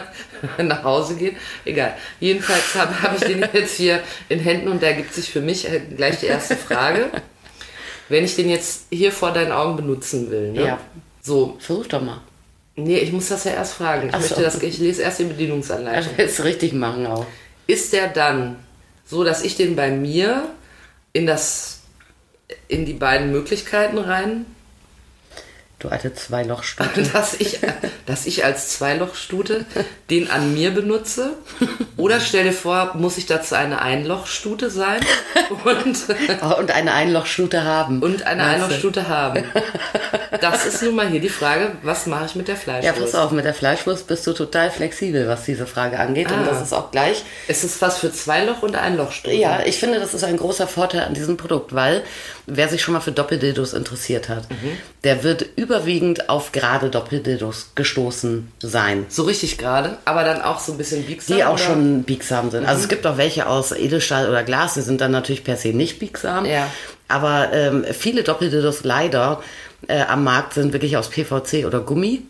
nach 0.58 0.82
Hause 0.82 1.14
gehen. 1.16 1.36
Egal. 1.64 1.94
Jedenfalls 2.20 2.75
habe 2.75 3.00
hab 3.02 3.14
ich 3.16 3.25
den 3.26 3.42
jetzt 3.52 3.76
hier 3.76 4.00
in 4.28 4.40
Händen 4.40 4.69
und 4.69 4.82
da 4.82 4.92
gibt 4.92 5.14
sich 5.14 5.30
für 5.30 5.40
mich 5.40 5.66
äh, 5.70 5.80
gleich 5.96 6.19
die 6.20 6.26
erste 6.26 6.56
Frage. 6.56 7.08
Wenn 8.10 8.25
ich 8.25 8.36
den 8.36 8.48
jetzt 8.50 8.86
hier 8.90 9.12
vor 9.12 9.32
deinen 9.32 9.52
Augen 9.52 9.76
benutzen 9.76 10.30
will, 10.30 10.52
ne? 10.52 10.62
Ja. 10.66 10.78
So, 11.22 11.56
Versuch 11.60 11.86
doch 11.86 12.02
mal. 12.02 12.20
nee, 12.75 12.98
ich 12.98 13.12
muss 13.12 13.28
das 13.28 13.44
ja 13.44 13.52
erst 13.52 13.75
fragen. 13.75 14.08
Ich 14.08 14.14
Ach 14.14 14.20
so. 14.20 14.34
möchte 14.36 14.42
das, 14.42 14.62
ich 14.62 14.78
lese 14.78 15.02
erst 15.02 15.19
die 15.20 15.25
Ich 15.25 15.28
Bedienungsanleitung. 15.28 16.16
will 16.19 16.25
es 16.26 16.42
richtig 16.44 16.72
machen 16.72 17.06
auch. 17.06 17.26
Ist 17.66 17.92
der 17.92 18.08
dann 18.08 18.56
so, 19.04 19.25
dass 19.25 19.42
ich 19.44 19.56
den 19.56 19.76
bei 19.76 19.90
mir 19.90 20.48
in 21.12 21.26
das, 21.26 21.80
in 22.66 22.86
die 22.86 22.94
beiden 22.94 23.30
Möglichkeiten 23.30 23.98
rein 23.98 24.46
Du 25.78 25.88
alte 25.88 26.12
Zweilochstute. 26.12 27.02
dass 27.12 27.34
ich, 27.34 27.60
dass 28.04 28.26
ich 28.26 28.44
als 28.44 28.70
Zweilochstute 28.70 29.64
den 30.10 30.28
an 30.28 30.52
mir 30.54 30.72
benutze? 30.72 31.34
Oder 31.96 32.19
stell 32.19 32.42
dir 32.44 32.52
vor, 32.52 32.92
muss 32.94 33.16
ich 33.16 33.26
dazu 33.26 33.54
eine 33.54 33.80
Einlochstute 33.80 34.70
sein 34.70 35.00
und, 35.64 35.96
Und 36.58 36.70
eine 36.72 36.92
Einlochstute 36.94 37.62
haben. 37.62 38.02
und 38.02 38.26
eine? 38.26 38.42
Einlochstute 38.44 39.08
haben? 39.08 39.44
Das 40.40 40.66
ist 40.66 40.82
nun 40.82 40.94
mal 40.94 41.08
hier 41.08 41.20
die 41.20 41.30
Frage, 41.30 41.72
was 41.82 42.06
mache 42.06 42.26
ich 42.26 42.34
mit 42.36 42.46
der 42.46 42.54
Ja, 42.54 42.60
Fleischwurst? 42.60 43.00
pass 43.00 43.14
auf, 43.16 43.30
mit 43.32 43.44
der 43.44 43.54
Fleischwurst 43.54 44.06
bist 44.06 44.25
du 44.26 44.32
total 44.34 44.70
flexibel, 44.70 45.26
was 45.26 45.44
diese 45.44 45.66
Frage 45.66 45.98
angeht. 45.98 46.30
Und 46.30 46.38
Ah. 46.40 46.46
das 46.50 46.62
ist 46.62 46.72
auch 46.72 46.90
gleich 46.92 47.25
Ist 47.48 47.64
es 47.64 47.80
was 47.82 47.98
für 47.98 48.12
Zweiloch- 48.12 48.62
und 48.62 48.76
Einlochstute? 48.76 49.34
Ja, 49.34 49.60
ich 49.64 49.78
finde, 49.80 49.98
das 49.98 50.14
ist 50.14 50.22
ein 50.25 50.36
großer 50.36 50.69
Vorteil 50.69 51.02
an 51.02 51.14
diesem 51.14 51.36
Produkt, 51.38 51.75
weil 51.75 52.02
wer 52.46 52.69
sich 52.69 52.82
schon 52.82 52.94
mal 52.94 53.00
für 53.00 53.10
Doppeldildos 53.10 53.72
interessiert 53.72 54.28
hat, 54.28 54.48
Mhm. 54.50 54.76
der 55.02 55.25
wird 55.25 55.46
überwiegend 55.69 56.31
auf 56.31 56.53
gerade 56.53 56.88
Doppeldildos 56.88 57.73
gestoßen 57.75 58.50
sein. 58.61 59.05
So 59.09 59.25
richtig 59.25 59.59
gerade, 59.59 59.99
aber 60.06 60.25
dann 60.25 60.41
auch 60.41 60.59
so 60.59 60.73
ein 60.73 60.79
bisschen 60.79 61.05
biegsam? 61.05 61.37
Die 61.37 61.44
auch 61.44 61.55
oder? 61.55 61.62
schon 61.62 62.03
biegsam 62.05 62.50
sind. 62.50 62.62
Mhm. 62.62 62.69
Also 62.69 62.82
es 62.82 62.88
gibt 62.88 63.06
auch 63.06 63.19
welche 63.19 63.47
aus 63.47 63.73
Edelstahl 63.73 64.29
oder 64.29 64.43
Glas, 64.43 64.75
die 64.75 64.81
sind 64.81 65.00
dann 65.00 65.11
natürlich 65.11 65.44
per 65.44 65.56
se 65.56 65.69
nicht 65.69 65.99
biegsam. 65.99 66.47
Ja. 66.47 66.67
Aber 67.06 67.53
ähm, 67.53 67.85
viele 67.93 68.23
Doppeldildos 68.23 68.85
leider 68.85 69.43
äh, 69.87 70.00
am 70.00 70.25
Markt 70.25 70.55
sind 70.55 70.73
wirklich 70.73 70.97
aus 70.97 71.11
PVC 71.11 71.67
oder 71.67 71.81
Gummi. 71.81 72.23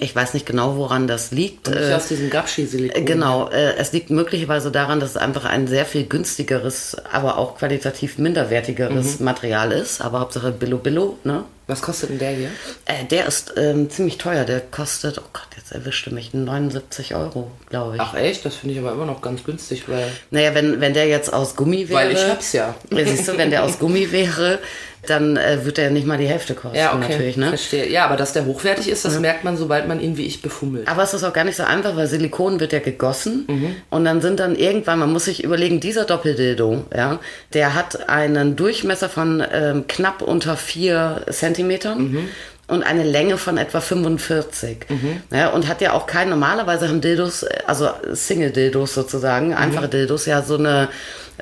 Ich 0.00 0.14
weiß 0.14 0.34
nicht 0.34 0.44
genau, 0.44 0.76
woran 0.76 1.06
das 1.06 1.30
liegt. 1.30 1.68
Mhm. 1.68 1.74
Nicht 1.74 1.88
Äh, 1.90 1.94
aus 1.94 2.08
diesem 2.08 2.28
Gapschi-Silikon. 2.30 3.04
Genau, 3.06 3.48
äh, 3.48 3.74
es 3.78 3.92
liegt 3.92 4.10
möglicherweise 4.10 4.70
daran, 4.70 5.00
dass 5.00 5.10
es 5.10 5.16
einfach 5.16 5.44
ein 5.46 5.66
sehr 5.66 5.86
viel 5.86 6.04
günstigeres, 6.04 6.96
aber 7.10 7.38
auch 7.38 7.56
qualitativ 7.56 8.18
minderwertigeres 8.18 9.20
Material 9.20 9.72
ist. 9.72 10.00
Aber 10.02 10.20
Hauptsache 10.20 10.52
Billo 10.52 10.76
Billo, 10.78 11.16
ne? 11.24 11.44
Was 11.66 11.82
kostet 11.82 12.08
denn 12.10 12.18
der 12.18 12.30
hier? 12.30 12.48
Äh, 12.86 13.04
der 13.10 13.26
ist 13.26 13.52
ähm, 13.58 13.90
ziemlich 13.90 14.16
teuer. 14.16 14.44
Der 14.44 14.60
kostet, 14.60 15.18
oh 15.18 15.28
Gott, 15.34 15.48
jetzt 15.56 15.72
erwischte 15.72 16.12
mich, 16.14 16.32
79 16.32 17.14
Euro, 17.14 17.50
glaube 17.68 17.96
ich. 17.96 18.00
Ach 18.00 18.14
echt? 18.14 18.44
Das 18.46 18.56
finde 18.56 18.74
ich 18.74 18.80
aber 18.80 18.92
immer 18.92 19.04
noch 19.04 19.20
ganz 19.20 19.44
günstig, 19.44 19.84
weil... 19.86 20.10
Naja, 20.30 20.54
wenn, 20.54 20.80
wenn 20.80 20.94
der 20.94 21.06
jetzt 21.08 21.30
aus 21.32 21.56
Gummi 21.56 21.88
wäre. 21.88 21.98
Weil 22.00 22.12
ich 22.12 22.24
hab's 22.26 22.52
ja. 22.54 22.74
Siehst 22.90 23.28
du, 23.28 23.36
wenn 23.36 23.50
der 23.50 23.64
aus 23.64 23.78
Gummi 23.80 24.10
wäre, 24.12 24.60
dann 25.10 25.36
äh, 25.36 25.64
wird 25.64 25.76
der 25.76 25.90
nicht 25.90 26.06
mal 26.06 26.18
die 26.18 26.26
Hälfte 26.26 26.54
kosten, 26.54 26.76
Ja, 26.78 26.94
okay, 26.94 27.08
natürlich, 27.12 27.36
ne? 27.36 27.48
verstehe. 27.48 27.88
Ja, 27.90 28.04
aber 28.04 28.16
dass 28.16 28.32
der 28.32 28.44
hochwertig 28.46 28.88
ist, 28.88 29.04
das 29.04 29.18
merkt 29.20 29.44
man, 29.44 29.56
sobald 29.56 29.88
man 29.88 30.00
ihn 30.00 30.16
wie 30.16 30.26
ich 30.26 30.42
befummelt. 30.42 30.88
Aber 30.88 31.02
es 31.02 31.14
ist 31.14 31.24
auch 31.24 31.32
gar 31.32 31.44
nicht 31.44 31.56
so 31.56 31.62
einfach, 31.64 31.96
weil 31.96 32.06
Silikon 32.06 32.60
wird 32.60 32.72
ja 32.72 32.78
gegossen 32.80 33.44
Mhm. 33.48 33.76
und 33.90 34.04
dann 34.04 34.20
sind 34.20 34.40
dann 34.40 34.56
irgendwann, 34.56 34.98
man 34.98 35.12
muss 35.12 35.24
sich 35.26 35.42
überlegen, 35.44 35.80
dieser 35.80 36.04
Doppeldildo, 36.04 36.84
ja, 36.96 37.18
der 37.54 37.74
hat 37.74 38.08
einen 38.08 38.56
Durchmesser 38.56 39.08
von 39.08 39.42
ähm, 39.52 39.84
knapp 39.88 40.22
unter 40.22 40.56
vier 40.56 41.22
Zentimetern. 41.30 41.98
Mhm. 42.12 42.28
Und 42.68 42.82
eine 42.82 43.02
Länge 43.02 43.38
von 43.38 43.56
etwa 43.56 43.80
45. 43.80 44.86
Ja, 45.32 45.48
und 45.48 45.66
hat 45.68 45.80
ja 45.80 45.94
auch 45.94 46.06
kein, 46.06 46.28
normalerweise 46.28 46.86
haben 46.88 47.00
Dildos, 47.00 47.42
äh, 47.42 47.48
also 47.66 47.88
Single-Dildos 48.12 48.92
sozusagen, 48.94 49.54
einfache 49.54 49.86
Mhm. 49.86 49.90
Dildos, 49.90 50.26
ja 50.26 50.42
so 50.42 50.56
eine, 50.58 50.88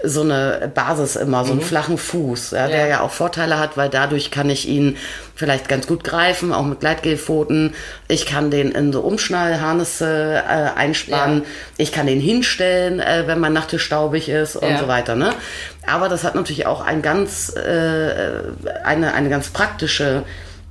so 0.04 0.20
eine 0.20 0.70
Basis 0.72 1.16
immer, 1.16 1.44
so 1.44 1.50
einen 1.52 1.62
flachen 1.62 1.98
Fuß, 1.98 2.52
ja, 2.52 2.68
der 2.68 2.76
Mhm. 2.76 2.82
Ja. 2.82 2.86
ja 2.86 3.00
auch 3.00 3.10
Vorteile 3.10 3.58
hat, 3.58 3.76
weil 3.76 3.88
dadurch 3.88 4.30
kann 4.30 4.48
ich 4.50 4.68
ihn 4.68 4.96
vielleicht 5.34 5.68
ganz 5.68 5.88
gut 5.88 6.04
greifen, 6.04 6.52
auch 6.52 6.64
mit 6.64 6.78
Gleitgelpfoten. 6.78 7.74
Ich 8.06 8.24
kann 8.26 8.52
den 8.52 8.70
in 8.70 8.92
so 8.92 9.00
Umschnallharnisse 9.00 10.42
äh, 10.46 10.78
einspannen. 10.78 11.38
Ja. 11.40 11.46
Ich 11.78 11.90
kann 11.90 12.06
den 12.06 12.20
hinstellen, 12.20 13.00
äh, 13.00 13.24
wenn 13.26 13.40
mein 13.40 13.52
Nachttisch 13.52 13.82
staubig 13.84 14.28
ist 14.28 14.54
und 14.54 14.78
so 14.78 14.86
weiter. 14.86 15.16
Ne? 15.16 15.32
Aber 15.86 16.08
das 16.08 16.22
hat 16.22 16.36
natürlich 16.36 16.66
auch 16.66 16.82
ein 16.84 17.02
ganz, 17.02 17.52
äh, 17.56 18.12
eine, 18.84 19.12
eine 19.14 19.28
ganz 19.28 19.48
praktische 19.48 20.22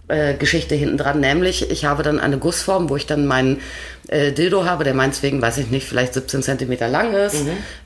äh, 0.08 0.34
Geschichte 0.36 0.76
hinten 0.76 0.98
dran, 0.98 1.20
nämlich 1.20 1.72
ich 1.72 1.86
habe 1.86 2.04
dann 2.04 2.20
eine 2.20 2.38
Gussform, 2.38 2.90
wo 2.90 2.96
ich 2.96 3.06
dann 3.08 3.26
meinen 3.26 3.60
äh, 4.08 4.32
Dildo 4.32 4.66
habe, 4.66 4.84
der 4.84 4.94
meinetwegen, 4.94 5.42
weiß 5.42 5.58
ich 5.58 5.72
nicht, 5.72 5.88
vielleicht 5.88 6.14
17 6.14 6.44
Zentimeter 6.44 6.88
lang 6.88 7.14
ist 7.14 7.38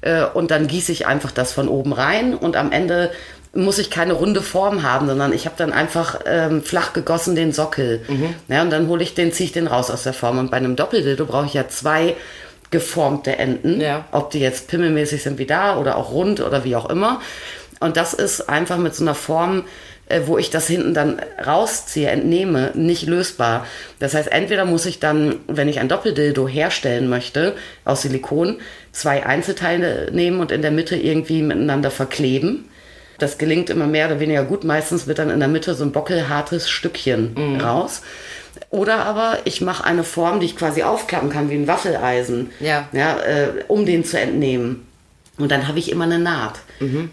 äh, 0.02 0.24
und 0.26 0.52
dann 0.52 0.68
gieße 0.68 0.92
ich 0.92 1.08
einfach 1.08 1.32
das 1.32 1.54
von 1.54 1.68
oben 1.70 1.94
rein 1.94 2.34
und 2.36 2.56
am 2.58 2.72
Ende 2.72 3.12
muss 3.54 3.80
ich 3.80 3.90
keine 3.90 4.14
runde 4.14 4.44
Form 4.44 4.84
haben, 4.84 5.08
sondern 5.08 5.34
ich 5.34 5.46
habe 5.46 5.56
dann 5.58 5.74
einfach 5.74 6.20
ähm, 6.28 6.62
flach 6.62 6.94
gegossen 6.94 7.36
den 7.36 7.52
Sockel. 7.52 8.02
Ja, 8.48 8.62
und 8.62 8.70
dann 8.70 8.88
hole 8.88 9.02
ich 9.02 9.16
den, 9.16 9.32
ziehe 9.32 9.48
ich 9.48 9.54
den 9.54 9.66
raus 9.66 9.90
aus 9.90 10.04
der 10.04 10.14
Form. 10.14 10.38
Und 10.38 10.52
bei 10.52 10.58
einem 10.58 10.76
Doppeldildo 10.76 11.26
brauche 11.26 11.48
ich 11.48 11.56
ja 11.56 11.68
zwei 11.68 12.16
geformte 12.70 13.38
Enden, 13.38 13.82
Ja. 13.82 14.06
ob 14.12 14.30
die 14.30 14.40
jetzt 14.40 14.68
pimmelmäßig 14.68 15.24
sind 15.24 15.40
wie 15.40 15.48
da 15.48 15.78
oder 15.78 15.98
auch 15.98 16.12
rund 16.12 16.42
oder 16.42 16.64
wie 16.64 16.76
auch 16.76 16.90
immer. 16.92 17.22
Und 17.80 17.98
das 17.98 18.14
ist 18.14 18.50
einfach 18.50 18.78
mit 18.78 18.94
so 18.94 19.04
einer 19.04 19.16
Form, 19.16 19.64
wo 20.26 20.38
ich 20.38 20.50
das 20.50 20.68
hinten 20.68 20.94
dann 20.94 21.22
rausziehe, 21.46 22.10
entnehme, 22.10 22.72
nicht 22.74 23.08
lösbar. 23.08 23.66
Das 24.00 24.14
heißt, 24.14 24.32
entweder 24.32 24.66
muss 24.66 24.86
ich 24.86 25.00
dann, 25.00 25.36
wenn 25.48 25.70
ich 25.70 25.80
ein 25.80 25.90
Doppeldildo 25.90 26.48
herstellen 26.48 27.10
möchte, 27.10 27.56
aus 27.86 28.02
Silikon, 28.02 28.58
zwei 28.92 29.26
Einzelteile 29.26 30.10
nehmen 30.12 30.40
und 30.40 30.52
in 30.52 30.62
der 30.62 30.72
Mitte 30.72 30.96
irgendwie 30.96 31.42
miteinander 31.42 31.92
verkleben. 31.92 32.66
Das 33.20 33.38
gelingt 33.38 33.70
immer 33.70 33.86
mehr 33.86 34.08
oder 34.08 34.20
weniger 34.20 34.44
gut. 34.46 34.64
Meistens 34.64 35.06
wird 35.06 35.20
dann 35.20 35.30
in 35.30 35.40
der 35.40 35.50
Mitte 35.50 35.74
so 35.76 35.84
ein 35.84 35.92
bockelhartes 35.92 36.70
Stückchen 36.70 37.60
raus. 37.62 38.02
Oder 38.72 39.06
aber 39.06 39.38
ich 39.46 39.62
mache 39.62 39.84
eine 39.84 40.04
Form, 40.04 40.40
die 40.40 40.48
ich 40.48 40.58
quasi 40.58 40.84
aufklappen 40.84 41.30
kann, 41.30 41.50
wie 41.50 41.56
ein 41.56 41.68
Waffeleisen, 41.68 42.52
Ja. 42.60 42.88
Ja, 42.92 43.20
äh, 43.20 43.48
um 43.68 43.86
den 43.86 44.04
zu 44.06 44.20
entnehmen. 44.20 44.88
Und 45.40 45.50
dann 45.52 45.68
habe 45.68 45.80
ich 45.80 45.92
immer 45.92 46.04
eine 46.04 46.20
Naht. 46.20 46.60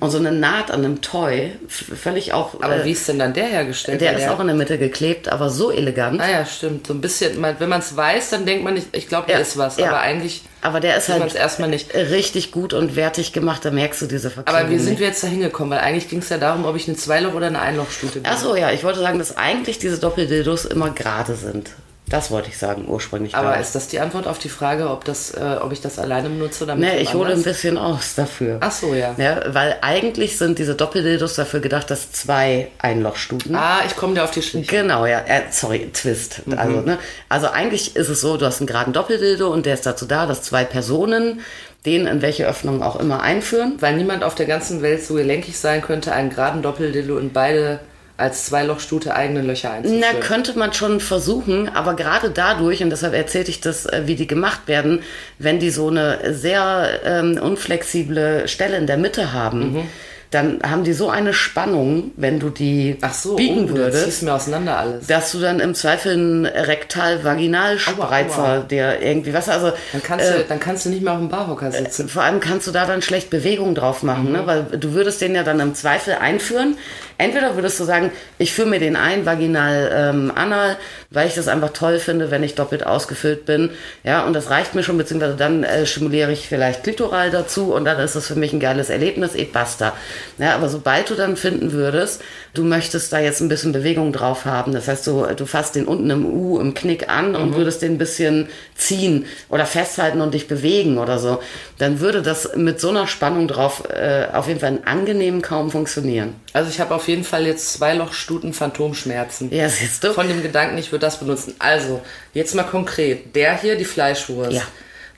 Und 0.00 0.10
so 0.10 0.18
eine 0.18 0.30
Naht 0.32 0.70
an 0.70 0.84
einem 0.84 1.00
Toy, 1.00 1.52
völlig 1.68 2.32
auch. 2.32 2.54
Mhm. 2.54 2.62
Aber 2.62 2.76
äh, 2.82 2.84
wie 2.84 2.92
ist 2.92 3.08
denn 3.08 3.18
dann 3.18 3.32
der 3.34 3.46
hergestellt? 3.46 4.00
der 4.00 4.12
Weil 4.14 4.20
ist 4.20 4.28
auch 4.28 4.40
in 4.40 4.46
der 4.48 4.56
Mitte 4.56 4.78
geklebt, 4.78 5.28
aber 5.28 5.48
so 5.50 5.70
elegant. 5.70 6.20
Ah 6.20 6.30
ja, 6.30 6.44
stimmt. 6.46 6.86
So 6.86 6.92
ein 6.94 7.00
bisschen, 7.00 7.40
wenn 7.42 7.68
man 7.68 7.80
es 7.80 7.96
weiß, 7.96 8.30
dann 8.30 8.46
denkt 8.46 8.64
man 8.64 8.74
nicht, 8.74 8.88
ich 8.92 9.08
glaube, 9.08 9.26
da 9.28 9.34
Ja, 9.34 9.38
ist 9.40 9.56
was. 9.56 9.76
ja. 9.78 9.88
Aber 9.88 10.00
eigentlich 10.00 10.42
Aber 10.62 10.80
der 10.80 10.96
ist 10.96 11.08
halt 11.08 11.34
erstmal 11.34 11.68
nicht. 11.68 11.94
richtig 11.94 12.52
gut 12.52 12.74
und 12.74 12.96
wertig 12.96 13.32
gemacht, 13.32 13.64
da 13.64 13.70
merkst 13.70 14.02
du 14.02 14.06
diese 14.06 14.30
Verklebung 14.30 14.60
Aber 14.60 14.70
wie 14.70 14.78
sind 14.78 14.90
nicht. 14.90 15.00
wir 15.00 15.06
jetzt 15.08 15.22
da 15.22 15.28
hingekommen? 15.28 15.70
Weil 15.72 15.84
eigentlich 15.84 16.08
ging 16.08 16.18
es 16.20 16.28
ja 16.28 16.38
darum, 16.38 16.64
ob 16.64 16.76
ich 16.76 16.86
eine 16.88 16.96
Zweiloch- 16.96 17.34
oder 17.34 17.46
eine 17.46 17.60
Einlochstute 17.60 18.20
bin. 18.20 18.30
Ach 18.32 18.38
so, 18.38 18.54
ja, 18.56 18.70
ich 18.72 18.84
wollte 18.84 19.00
sagen, 19.00 19.18
dass 19.18 19.36
eigentlich 19.36 19.78
diese 19.78 19.98
Doppeldildos 19.98 20.64
immer 20.64 20.90
gerade 20.90 21.34
sind. 21.36 21.70
Das 22.08 22.30
wollte 22.30 22.48
ich 22.48 22.56
sagen, 22.56 22.84
ursprünglich. 22.86 23.34
Aber 23.34 23.58
ist 23.58 23.74
das 23.74 23.88
die 23.88 23.98
Antwort 23.98 24.28
auf 24.28 24.38
die 24.38 24.48
Frage, 24.48 24.90
ob, 24.90 25.04
das, 25.04 25.32
äh, 25.32 25.56
ob 25.60 25.72
ich 25.72 25.80
das 25.80 25.98
alleine 25.98 26.28
benutze 26.28 26.62
oder 26.62 26.76
mit 26.76 26.88
Nee, 26.88 26.98
ich 26.98 27.14
hole 27.14 27.32
ein 27.32 27.42
bisschen 27.42 27.76
aus 27.76 28.14
dafür. 28.14 28.58
Ach 28.60 28.70
so, 28.70 28.94
ja. 28.94 29.16
Ja, 29.18 29.42
weil 29.48 29.76
eigentlich 29.80 30.38
sind 30.38 30.60
diese 30.60 30.76
Doppeldildos 30.76 31.34
dafür 31.34 31.58
gedacht, 31.58 31.90
dass 31.90 32.12
zwei 32.12 32.68
Einlochstuten. 32.78 33.56
Ah, 33.56 33.80
ich 33.84 33.96
komme 33.96 34.14
dir 34.14 34.22
auf 34.22 34.30
die 34.30 34.42
Schliche. 34.42 34.70
Genau, 34.70 35.04
ja, 35.04 35.18
äh, 35.18 35.42
sorry, 35.50 35.90
Twist. 35.92 36.42
Also, 36.56 36.80
ne? 36.80 36.98
also 37.28 37.48
eigentlich 37.48 37.96
ist 37.96 38.08
es 38.08 38.20
so, 38.20 38.36
du 38.36 38.46
hast 38.46 38.60
einen 38.60 38.68
geraden 38.68 38.92
Doppeldildo 38.92 39.52
und 39.52 39.66
der 39.66 39.74
ist 39.74 39.84
dazu 39.84 40.06
da, 40.06 40.26
dass 40.26 40.42
zwei 40.42 40.64
Personen 40.64 41.40
den 41.86 42.06
in 42.06 42.22
welche 42.22 42.46
Öffnung 42.46 42.82
auch 42.82 42.96
immer 42.96 43.22
einführen. 43.22 43.76
Weil 43.80 43.96
niemand 43.96 44.22
auf 44.22 44.34
der 44.34 44.46
ganzen 44.46 44.82
Welt 44.82 45.04
so 45.04 45.14
gelenkig 45.14 45.58
sein 45.58 45.82
könnte, 45.82 46.12
einen 46.12 46.30
geraden 46.30 46.62
Doppeldildo 46.62 47.18
in 47.18 47.32
beide 47.32 47.80
als 48.16 48.46
Zweilochstute 48.46 49.14
eigene 49.14 49.42
Löcher 49.42 49.72
einzuführen. 49.72 50.04
Na, 50.12 50.18
könnte 50.20 50.58
man 50.58 50.72
schon 50.72 51.00
versuchen, 51.00 51.68
aber 51.68 51.94
gerade 51.94 52.30
dadurch, 52.30 52.82
und 52.82 52.90
deshalb 52.90 53.14
erzählte 53.14 53.50
ich 53.50 53.60
das, 53.60 53.86
äh, 53.86 54.02
wie 54.06 54.14
die 54.14 54.26
gemacht 54.26 54.62
werden, 54.66 55.02
wenn 55.38 55.58
die 55.58 55.70
so 55.70 55.88
eine 55.88 56.32
sehr 56.34 57.00
ähm, 57.04 57.38
unflexible 57.40 58.48
Stelle 58.48 58.76
in 58.76 58.86
der 58.86 58.96
Mitte 58.96 59.32
haben, 59.32 59.72
Mhm. 59.72 59.88
Dann 60.36 60.60
haben 60.62 60.84
die 60.84 60.92
so 60.92 61.08
eine 61.10 61.32
Spannung, 61.32 62.12
wenn 62.16 62.38
du 62.38 62.50
die 62.50 62.96
Ach 63.00 63.12
so, 63.14 63.36
biegen 63.36 63.70
oh, 63.72 63.76
würdest. 63.76 64.22
mir 64.22 64.34
auseinander 64.34 64.78
alles. 64.78 65.06
dass 65.06 65.32
du 65.32 65.40
dann 65.40 65.58
im 65.60 65.74
Zweifel 65.74 66.12
einen 66.12 66.46
Rektal-Vaginalspreizer, 66.46 68.38
Aua, 68.38 68.54
aua. 68.56 68.58
der 68.60 69.02
irgendwie, 69.02 69.32
was, 69.34 69.48
also 69.48 69.72
Dann 69.92 70.02
kannst, 70.02 70.28
du, 70.30 70.44
dann 70.48 70.60
kannst 70.60 70.84
du 70.84 70.90
nicht 70.90 71.02
mehr 71.02 71.12
auf 71.14 71.18
dem 71.18 71.28
Barhocker 71.28 71.72
sitzen. 71.72 72.08
vor 72.08 72.22
allem 72.22 72.40
kannst 72.40 72.66
du 72.66 72.70
da 72.72 72.86
dann 72.86 73.02
schlecht 73.02 73.30
Bewegung 73.30 73.74
drauf 73.74 74.02
machen, 74.02 74.26
Mhm. 74.26 74.32
ne? 74.32 74.42
weil 74.46 74.62
du 74.64 74.92
würdest 74.92 75.20
den 75.20 75.34
ja 75.34 75.42
dann 75.42 75.60
im 75.60 75.74
Zweifel 75.74 76.14
einführen. 76.14 76.76
Entweder 77.18 77.54
würdest 77.54 77.80
du 77.80 77.84
sagen, 77.84 78.10
ich 78.36 78.52
führe 78.52 78.68
mir 78.68 78.78
den 78.78 78.94
ein, 78.94 79.24
vaginal, 79.24 79.90
ähm, 79.94 80.32
anal, 80.34 80.76
weil 81.10 81.26
ich 81.26 81.34
das 81.34 81.48
einfach 81.48 81.70
toll 81.70 81.98
finde, 81.98 82.30
wenn 82.30 82.42
ich 82.42 82.54
doppelt 82.54 82.84
ausgefüllt 82.86 83.46
bin. 83.46 83.70
Ja, 84.04 84.24
und 84.26 84.34
das 84.34 84.50
reicht 84.50 84.74
mir 84.74 84.82
schon, 84.82 84.98
beziehungsweise 84.98 85.34
dann 85.34 85.64
äh, 85.64 85.86
stimuliere 85.86 86.30
ich 86.32 86.46
vielleicht 86.46 86.82
klitoral 86.84 87.30
dazu 87.30 87.72
und 87.72 87.86
dann 87.86 87.98
ist 88.00 88.16
das 88.16 88.26
für 88.26 88.34
mich 88.34 88.52
ein 88.52 88.60
geiles 88.60 88.90
Erlebnis, 88.90 89.34
eh 89.34 89.44
basta. 89.44 89.94
Ja, 90.38 90.54
aber 90.54 90.68
sobald 90.68 91.10
du 91.10 91.14
dann 91.14 91.36
finden 91.36 91.72
würdest, 91.72 92.22
du 92.54 92.64
möchtest 92.64 93.12
da 93.12 93.18
jetzt 93.18 93.40
ein 93.40 93.48
bisschen 93.48 93.72
Bewegung 93.72 94.12
drauf 94.12 94.44
haben, 94.44 94.72
das 94.72 94.88
heißt, 94.88 95.06
du, 95.06 95.26
du 95.36 95.46
fasst 95.46 95.74
den 95.74 95.86
unten 95.86 96.10
im 96.10 96.26
U, 96.26 96.58
im 96.58 96.74
Knick 96.74 97.08
an 97.08 97.34
und 97.34 97.54
würdest 97.54 97.82
den 97.82 97.94
ein 97.94 97.98
bisschen 97.98 98.48
ziehen 98.74 99.26
oder 99.48 99.66
festhalten 99.66 100.20
und 100.20 100.34
dich 100.34 100.48
bewegen 100.48 100.98
oder 100.98 101.18
so, 101.18 101.40
dann 101.78 102.00
würde 102.00 102.22
das 102.22 102.56
mit 102.56 102.80
so 102.80 102.90
einer 102.90 103.06
Spannung 103.06 103.48
drauf 103.48 103.84
äh, 103.90 104.26
auf 104.32 104.48
jeden 104.48 104.60
Fall 104.60 104.78
angenehm 104.84 105.42
kaum 105.42 105.70
funktionieren. 105.70 106.34
Also 106.52 106.70
ich 106.70 106.80
habe 106.80 106.94
auf 106.94 107.08
jeden 107.08 107.24
Fall 107.24 107.46
jetzt 107.46 107.74
Zweilochstuten 107.74 108.52
Phantomschmerzen. 108.52 109.52
Ja, 109.52 109.68
siehst 109.68 110.02
du? 110.04 110.12
Von 110.12 110.28
dem 110.28 110.42
Gedanken, 110.42 110.78
ich 110.78 110.92
würde 110.92 111.04
das 111.04 111.18
benutzen. 111.18 111.54
Also, 111.58 112.00
jetzt 112.32 112.54
mal 112.54 112.62
konkret. 112.62 113.34
Der 113.36 113.60
hier, 113.60 113.76
die 113.76 113.84
Fleischwurst. 113.84 114.52
Ja. 114.52 114.62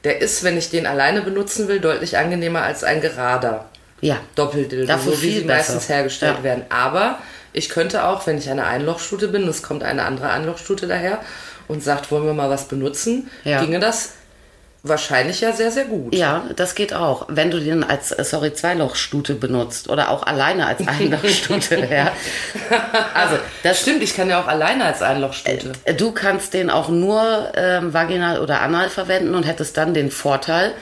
Der 0.04 0.20
ist, 0.20 0.44
wenn 0.44 0.56
ich 0.56 0.70
den 0.70 0.86
alleine 0.86 1.22
benutzen 1.22 1.68
will, 1.68 1.80
deutlich 1.80 2.16
angenehmer 2.16 2.62
als 2.62 2.84
ein 2.84 3.00
gerader 3.00 3.67
ja. 4.00 4.16
Doppeldildo, 4.34 4.86
Dafür 4.86 5.12
so 5.14 5.22
wie 5.22 5.38
sie 5.40 5.44
meistens 5.44 5.82
besser. 5.86 5.94
hergestellt 5.94 6.36
Ja. 6.38 6.42
werden. 6.44 6.64
Aber 6.68 7.18
ich 7.52 7.68
könnte 7.68 8.04
auch, 8.04 8.26
wenn 8.26 8.38
ich 8.38 8.48
eine 8.50 8.64
Einlochstute 8.66 9.28
bin, 9.28 9.46
es 9.48 9.62
kommt 9.62 9.82
eine 9.82 10.04
andere 10.04 10.30
Einlochstute 10.30 10.86
daher 10.86 11.18
und 11.66 11.82
sagt, 11.82 12.10
wollen 12.10 12.24
wir 12.26 12.34
mal 12.34 12.50
was 12.50 12.66
benutzen, 12.68 13.30
Ja. 13.44 13.60
ginge 13.60 13.80
das 13.80 14.12
wahrscheinlich 14.84 15.40
ja 15.40 15.52
sehr, 15.52 15.72
sehr 15.72 15.86
gut. 15.86 16.14
Ja, 16.14 16.44
das 16.54 16.76
geht 16.76 16.94
auch. 16.94 17.26
Wenn 17.28 17.50
du 17.50 17.58
den 17.58 17.82
als, 17.82 18.12
äh, 18.12 18.22
sorry, 18.22 18.54
Zweilochstute 18.54 19.34
benutzt 19.34 19.88
oder 19.90 20.08
auch 20.10 20.22
alleine 20.22 20.66
als 20.66 20.80
Einlochstute, 20.86 21.88
ja. 21.90 22.12
Also, 23.12 23.36
das 23.64 23.80
Stimmt, 23.80 24.02
ich 24.04 24.14
kann 24.14 24.30
ja 24.30 24.40
auch 24.40 24.46
alleine 24.46 24.84
als 24.84 25.02
Einlochstute. 25.02 25.72
Du 25.96 26.12
kannst 26.12 26.54
den 26.54 26.70
auch 26.70 26.88
nur 26.88 27.52
ähm, 27.56 27.92
vaginal 27.92 28.40
oder 28.40 28.60
anal 28.60 28.88
verwenden 28.88 29.34
und 29.34 29.42
hättest 29.42 29.76
dann 29.76 29.94
den 29.94 30.10
Vorteil, 30.12 30.72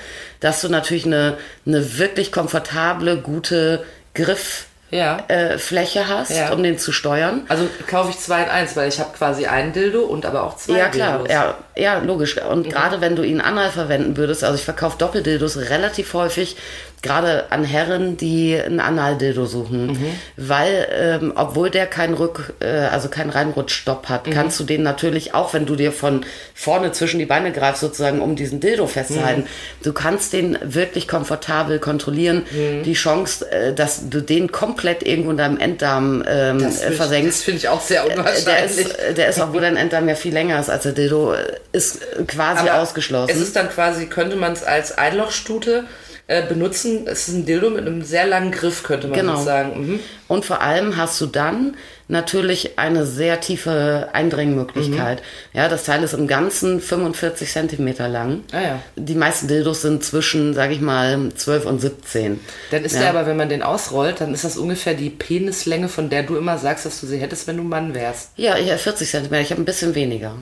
dass 0.41 0.61
du 0.61 0.69
natürlich 0.69 1.07
eine, 1.07 1.37
eine 1.67 1.99
wirklich 1.99 2.33
komfortable, 2.33 3.17
gute 3.19 3.85
Grifffläche 4.15 4.67
Ja. 4.91 5.25
äh, 5.29 5.59
Fläche 5.59 6.09
hast, 6.09 6.31
Ja. 6.31 6.53
um 6.53 6.63
den 6.63 6.79
zu 6.79 6.93
steuern. 6.93 7.43
Also 7.49 7.69
kaufe 7.89 8.11
ich 8.11 8.19
zwei 8.21 8.43
in 8.45 8.49
eins, 8.49 8.77
weil 8.77 8.89
ich 8.89 9.01
habe 9.01 9.11
quasi 9.17 9.47
einen 9.47 9.73
Dildo 9.73 10.03
und 10.05 10.25
aber 10.25 10.45
auch 10.45 10.57
zwei 10.57 10.79
Ja, 10.79 10.89
klar, 10.89 11.19
Dildos. 11.19 11.33
ja, 11.33 11.55
ja, 11.77 11.99
logisch. 11.99 12.37
Mhm. 12.37 12.43
Und 12.49 12.71
gerade 12.71 13.01
wenn 13.01 13.17
du 13.17 13.23
ihn 13.25 13.41
anal 13.41 13.71
verwenden 13.71 14.17
würdest, 14.17 14.45
also 14.45 14.55
ich 14.57 14.65
verkaufe 14.65 14.97
Doppeldildos 14.99 15.57
relativ 15.71 16.15
häufig, 16.15 16.57
gerade 17.03 17.47
an 17.51 17.63
Herren, 17.65 18.17
die 18.17 18.57
ein 18.57 18.81
Analdildo 18.81 19.47
suchen. 19.47 19.87
Mhm. 19.89 20.07
Weil, 20.37 20.89
ähm, 20.93 21.33
obwohl 21.37 21.71
der 21.71 21.87
keinen 21.87 22.15
Rück, 22.15 22.55
äh, 22.61 22.67
also 22.67 23.09
keinen 23.09 23.31
Reinrutschstopp 23.31 24.05
Mhm. 24.09 24.13
hat, 24.13 24.31
kannst 24.33 24.59
du 24.59 24.65
den 24.65 24.83
natürlich, 24.83 25.35
auch 25.35 25.55
wenn 25.55 25.67
du 25.67 25.77
dir 25.77 25.93
von 25.93 26.25
vorne 26.55 26.93
zwischen 26.93 27.19
die 27.19 27.27
Beine 27.27 27.53
greifst, 27.53 27.81
sozusagen, 27.83 28.21
um 28.21 28.35
diesen 28.35 28.61
Dildo 28.61 28.87
festzuhalten, 28.87 29.43
Mhm. 29.43 29.47
du 29.85 29.93
kannst 29.93 30.33
den 30.33 30.59
wirklich 30.63 31.07
komfortabel 31.07 31.79
kontrollieren. 31.79 32.45
Mhm. 32.51 32.83
Die 32.83 32.95
Chance, 32.95 33.51
äh, 33.53 33.73
dass 33.73 34.09
du 34.09 34.21
den 34.21 34.51
komplett 34.51 35.07
irgendwo 35.07 35.31
in 35.31 35.37
deinem 35.37 35.59
Enddarm 35.59 36.25
ähm, 36.27 36.59
Das, 36.61 36.83
äh, 36.83 36.91
versenkst. 36.93 37.39
das 37.39 37.43
finde 37.45 37.59
ich 37.59 37.69
auch 37.69 37.81
sehr 37.81 38.05
Der 38.05 38.19
unwahrscheinlich. 38.19 38.79
ist, 38.79 38.99
äh, 38.99 39.15
der 39.15 39.29
ist, 39.29 39.41
obwohl 39.41 39.61
dein 39.61 39.77
Enddarm 39.77 40.09
ja 40.09 40.15
viel 40.15 40.33
länger 40.33 40.59
ist 40.59 40.71
als 40.71 40.83
der 40.85 40.93
Dildo, 40.93 41.35
äh, 41.35 41.39
ist 41.73 42.03
äh, 42.03 42.25
quasi 42.25 42.69
Aber 42.69 42.81
ausgeschlossen. 42.81 43.31
Es 43.33 43.41
ist 43.41 43.55
dann 43.55 43.69
quasi, 43.69 44.07
könnte 44.07 44.37
man 44.37 44.53
es 44.55 44.65
als 44.65 44.97
Einlochstute 44.99 45.85
äh, 46.29 46.43
benutzen. 46.47 47.07
Es 47.07 47.29
ist 47.29 47.35
ein 47.35 47.47
Dildo 47.47 47.71
mit 47.71 47.87
einem 47.87 48.03
sehr 48.03 48.27
langen 48.27 48.51
Griff, 48.51 48.83
könnte 48.83 49.07
man 49.09 49.19
Genau. 49.19 49.37
so 49.37 49.45
sagen. 49.45 49.87
Mhm. 49.87 50.01
Und 50.27 50.45
vor 50.45 50.61
allem 50.61 50.97
hast 50.97 51.21
du 51.21 51.27
dann 51.27 51.77
natürlich 52.09 52.79
eine 52.79 53.07
sehr 53.07 53.41
tiefe 53.41 54.09
Eindringmöglichkeit. 54.13 55.21
Mhm. 55.21 55.59
Ja, 55.59 55.69
das 55.69 55.85
Teil 55.85 56.03
ist 56.03 56.15
im 56.15 56.27
Ganzen 56.27 56.81
45 56.81 57.51
Zentimeter 57.51 58.09
lang. 58.09 58.43
Ah 58.53 58.61
ja. 58.61 58.83
Die 58.97 59.15
meisten 59.15 59.47
Dildos 59.49 59.83
sind 59.83 60.05
zwischen, 60.05 60.55
sage 60.55 60.75
ich 60.75 60.81
mal, 60.81 61.31
12 61.35 61.67
und 61.67 61.81
17. 61.81 62.41
Dann 62.71 62.85
ist 62.85 62.95
ja. 62.95 63.01
der 63.03 63.11
aber, 63.11 63.27
wenn 63.27 63.37
man 63.37 63.49
den 63.49 63.63
ausrollt, 63.63 64.21
dann 64.21 64.35
ist 64.35 64.45
das 64.45 64.57
ungefähr 64.57 64.95
die 64.95 65.11
Penislänge, 65.11 65.89
von 65.89 66.11
der 66.11 66.25
du 66.25 66.37
immer 66.37 66.59
sagst, 66.59 66.87
dass 66.87 67.01
du 67.01 67.07
sie 67.07 67.19
hättest, 67.19 67.47
wenn 67.47 67.57
du 67.57 67.63
Mann 67.63 67.95
wärst. 67.95 68.31
Ja, 68.37 68.57
ich 68.57 68.69
habe 68.69 68.79
40 68.79 69.09
Zentimeter. 69.09 69.43
Ich 69.43 69.51
habe 69.51 69.63
ein 69.63 69.65
bisschen 69.65 69.95
weniger. 69.95 70.37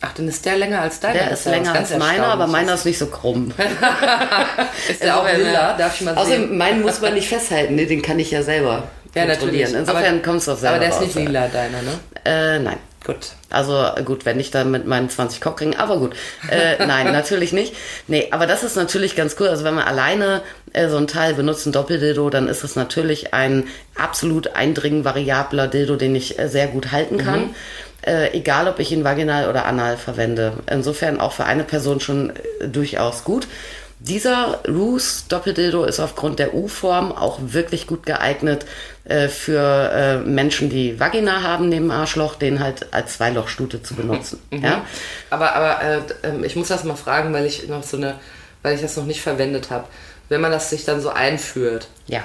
Ach, 0.00 0.12
dann 0.12 0.28
ist 0.28 0.44
der 0.44 0.58
länger 0.58 0.82
als 0.82 1.00
deiner. 1.00 1.14
Der 1.14 1.30
ist 1.30 1.46
was 1.46 1.52
länger 1.52 1.74
als 1.74 1.96
meiner, 1.96 2.26
aber 2.26 2.46
meiner 2.46 2.74
ist 2.74 2.84
nicht 2.84 2.98
so 2.98 3.06
krumm. 3.06 3.52
Ist 4.88 5.02
der 5.02 5.16
auch 5.16 5.24
Insofern, 5.24 5.38
lila? 5.38 5.52
ja. 5.52 5.76
Darf 5.76 5.94
ich 5.94 6.00
mal 6.02 6.10
sehen? 6.12 6.18
Außerdem, 6.18 6.58
meinen 6.58 6.82
muss 6.82 7.00
man 7.00 7.14
nicht 7.14 7.28
festhalten. 7.28 7.76
Nee, 7.76 7.86
den 7.86 8.02
kann 8.02 8.18
ich 8.18 8.30
ja 8.30 8.42
selber 8.42 8.88
ja, 9.14 9.24
kontrollieren. 9.24 9.72
natürlich. 9.72 9.74
Insofern 9.74 10.22
kommst 10.22 10.48
du 10.48 10.52
auch 10.52 10.58
selber 10.58 10.76
Aber 10.76 10.80
der 10.80 10.88
ist 10.90 10.96
raus, 10.96 11.04
nicht 11.04 11.16
ja. 11.16 11.22
lila, 11.22 11.48
deiner, 11.48 11.82
ne? 11.82 11.98
Äh, 12.26 12.58
nein. 12.58 12.78
Gut. 13.06 13.28
Also 13.50 13.86
gut, 14.04 14.26
wenn 14.26 14.40
ich 14.40 14.50
dann 14.50 14.72
mit 14.72 14.84
meinen 14.84 15.08
20 15.08 15.40
Cockringen, 15.40 15.78
aber 15.78 15.98
gut. 15.98 16.16
Äh, 16.50 16.84
nein, 16.86 17.12
natürlich 17.12 17.52
nicht. 17.52 17.74
Nee, 18.08 18.28
aber 18.32 18.46
das 18.46 18.64
ist 18.64 18.74
natürlich 18.76 19.14
ganz 19.14 19.36
cool. 19.38 19.46
Also 19.46 19.64
wenn 19.64 19.74
man 19.74 19.84
alleine 19.84 20.42
äh, 20.72 20.88
so 20.88 20.96
ein 20.96 21.06
Teil 21.06 21.34
benutzt, 21.34 21.66
ein 21.66 21.72
Doppeldildo, 21.72 22.28
dann 22.30 22.48
ist 22.48 22.64
es 22.64 22.74
natürlich 22.74 23.32
ein 23.32 23.68
absolut 23.94 24.56
eindringend 24.56 25.04
variabler 25.04 25.68
Dildo, 25.68 25.94
den 25.94 26.16
ich 26.16 26.38
äh, 26.38 26.48
sehr 26.48 26.66
gut 26.66 26.90
halten 26.90 27.16
kann. 27.16 27.54
Äh, 28.06 28.34
egal, 28.34 28.68
ob 28.68 28.78
ich 28.78 28.92
ihn 28.92 29.02
vaginal 29.02 29.50
oder 29.50 29.66
anal 29.66 29.96
verwende. 29.96 30.52
Insofern 30.70 31.18
auch 31.18 31.32
für 31.32 31.44
eine 31.44 31.64
Person 31.64 31.98
schon 31.98 32.30
äh, 32.30 32.68
durchaus 32.68 33.24
gut. 33.24 33.48
Dieser 33.98 34.60
Roos 34.68 35.24
Doppeldildo 35.28 35.84
ist 35.84 35.98
aufgrund 35.98 36.38
der 36.38 36.54
U-Form 36.54 37.10
auch 37.10 37.38
wirklich 37.40 37.88
gut 37.88 38.06
geeignet 38.06 38.64
äh, 39.04 39.26
für 39.26 39.90
äh, 39.92 40.18
Menschen, 40.18 40.70
die 40.70 41.00
Vagina 41.00 41.42
haben 41.42 41.68
neben 41.68 41.90
Arschloch, 41.90 42.36
den 42.36 42.60
halt 42.60 42.92
als 42.92 43.14
Zweilochstute 43.14 43.82
zu 43.82 43.94
benutzen. 43.94 44.38
Ja? 44.52 44.84
Aber, 45.30 45.54
aber 45.56 45.82
äh, 45.82 46.00
ähm, 46.22 46.44
ich 46.44 46.54
muss 46.54 46.68
das 46.68 46.84
mal 46.84 46.94
fragen, 46.94 47.32
weil 47.32 47.44
ich 47.44 47.66
noch 47.66 47.82
so 47.82 47.96
eine, 47.96 48.14
weil 48.62 48.76
ich 48.76 48.82
das 48.82 48.96
noch 48.96 49.06
nicht 49.06 49.20
verwendet 49.20 49.70
habe. 49.70 49.88
Wenn 50.28 50.40
man 50.40 50.52
das 50.52 50.70
sich 50.70 50.84
dann 50.84 51.00
so 51.00 51.08
einführt, 51.08 51.88
ja. 52.06 52.22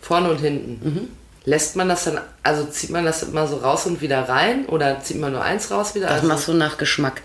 vorne 0.00 0.30
und 0.30 0.40
hinten, 0.40 1.16
lässt 1.46 1.76
man 1.76 1.88
das 1.88 2.04
dann, 2.04 2.20
also 2.42 2.64
zieht 2.64 2.90
man 2.90 3.04
das 3.04 3.22
immer 3.22 3.46
so 3.46 3.56
raus 3.56 3.84
und 3.84 4.00
wieder 4.00 4.28
rein 4.28 4.64
oder 4.66 5.00
zieht 5.02 5.18
man 5.20 5.32
nur 5.32 5.42
eins 5.42 5.70
raus 5.70 5.94
wieder? 5.94 6.06
Das 6.06 6.16
Also, 6.16 6.28
machst 6.28 6.48
du 6.48 6.54
nach 6.54 6.78
Geschmack. 6.78 7.20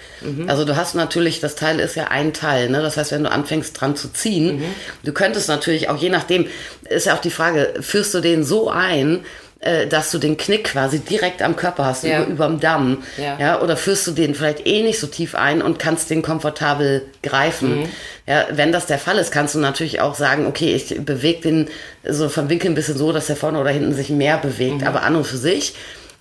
Also 0.47 0.65
du 0.65 0.75
hast 0.75 0.93
natürlich, 0.95 1.39
das 1.39 1.55
Teil 1.55 1.79
ist 1.79 1.95
ja 1.95 2.07
ein 2.09 2.33
Teil, 2.33 2.69
ne? 2.69 2.81
Das 2.81 2.97
heißt, 2.97 3.11
wenn 3.11 3.23
du 3.23 3.31
anfängst 3.31 3.79
dran 3.79 3.95
zu 3.95 4.11
ziehen, 4.11 4.61
du 5.03 5.13
könntest 5.13 5.47
natürlich 5.47 5.89
auch 5.89 5.97
je 5.97 6.09
nachdem, 6.09 6.47
ist 6.89 7.05
ja 7.05 7.15
auch 7.15 7.21
die 7.21 7.29
Frage, 7.29 7.75
führst 7.79 8.13
du 8.13 8.19
den 8.19 8.43
so 8.43 8.69
ein, 8.69 9.23
äh, 9.61 9.87
dass 9.87 10.09
du 10.11 10.19
den 10.19 10.37
Knick 10.37 10.65
quasi 10.65 10.99
direkt 10.99 11.41
am 11.41 11.55
Körper 11.55 11.85
hast, 11.85 12.03
Ja. 12.03 12.21
über, 12.23 12.31
überm 12.31 12.59
Damm. 12.59 13.03
Ja. 13.17 13.37
Ja, 13.39 13.61
oder 13.61 13.75
führst 13.75 14.07
du 14.07 14.11
den 14.11 14.33
vielleicht 14.35 14.65
eh 14.65 14.83
nicht 14.83 14.99
so 14.99 15.07
tief 15.07 15.35
ein 15.35 15.61
und 15.61 15.79
kannst 15.79 16.09
den 16.09 16.21
komfortabel 16.21 17.05
greifen. 17.23 17.81
Mhm. 17.81 17.89
Ja, 18.25 18.45
wenn 18.51 18.71
das 18.71 18.85
der 18.85 18.99
Fall 18.99 19.17
ist, 19.17 19.31
kannst 19.31 19.55
du 19.55 19.59
natürlich 19.59 19.99
auch 20.01 20.15
sagen, 20.15 20.45
okay, 20.47 20.73
ich 20.75 21.03
bewege 21.03 21.41
den 21.41 21.67
so 22.07 22.29
vom 22.29 22.49
Winkel 22.49 22.71
ein 22.71 22.75
bisschen 22.75 22.97
so, 22.97 23.11
dass 23.11 23.27
der 23.27 23.35
vorne 23.35 23.59
oder 23.59 23.71
hinten 23.71 23.93
sich 23.93 24.09
mehr 24.09 24.37
bewegt. 24.37 24.81
Mhm. 24.81 24.87
Aber 24.87 25.03
an 25.03 25.15
und 25.15 25.25
für 25.27 25.37
sich, 25.37 25.73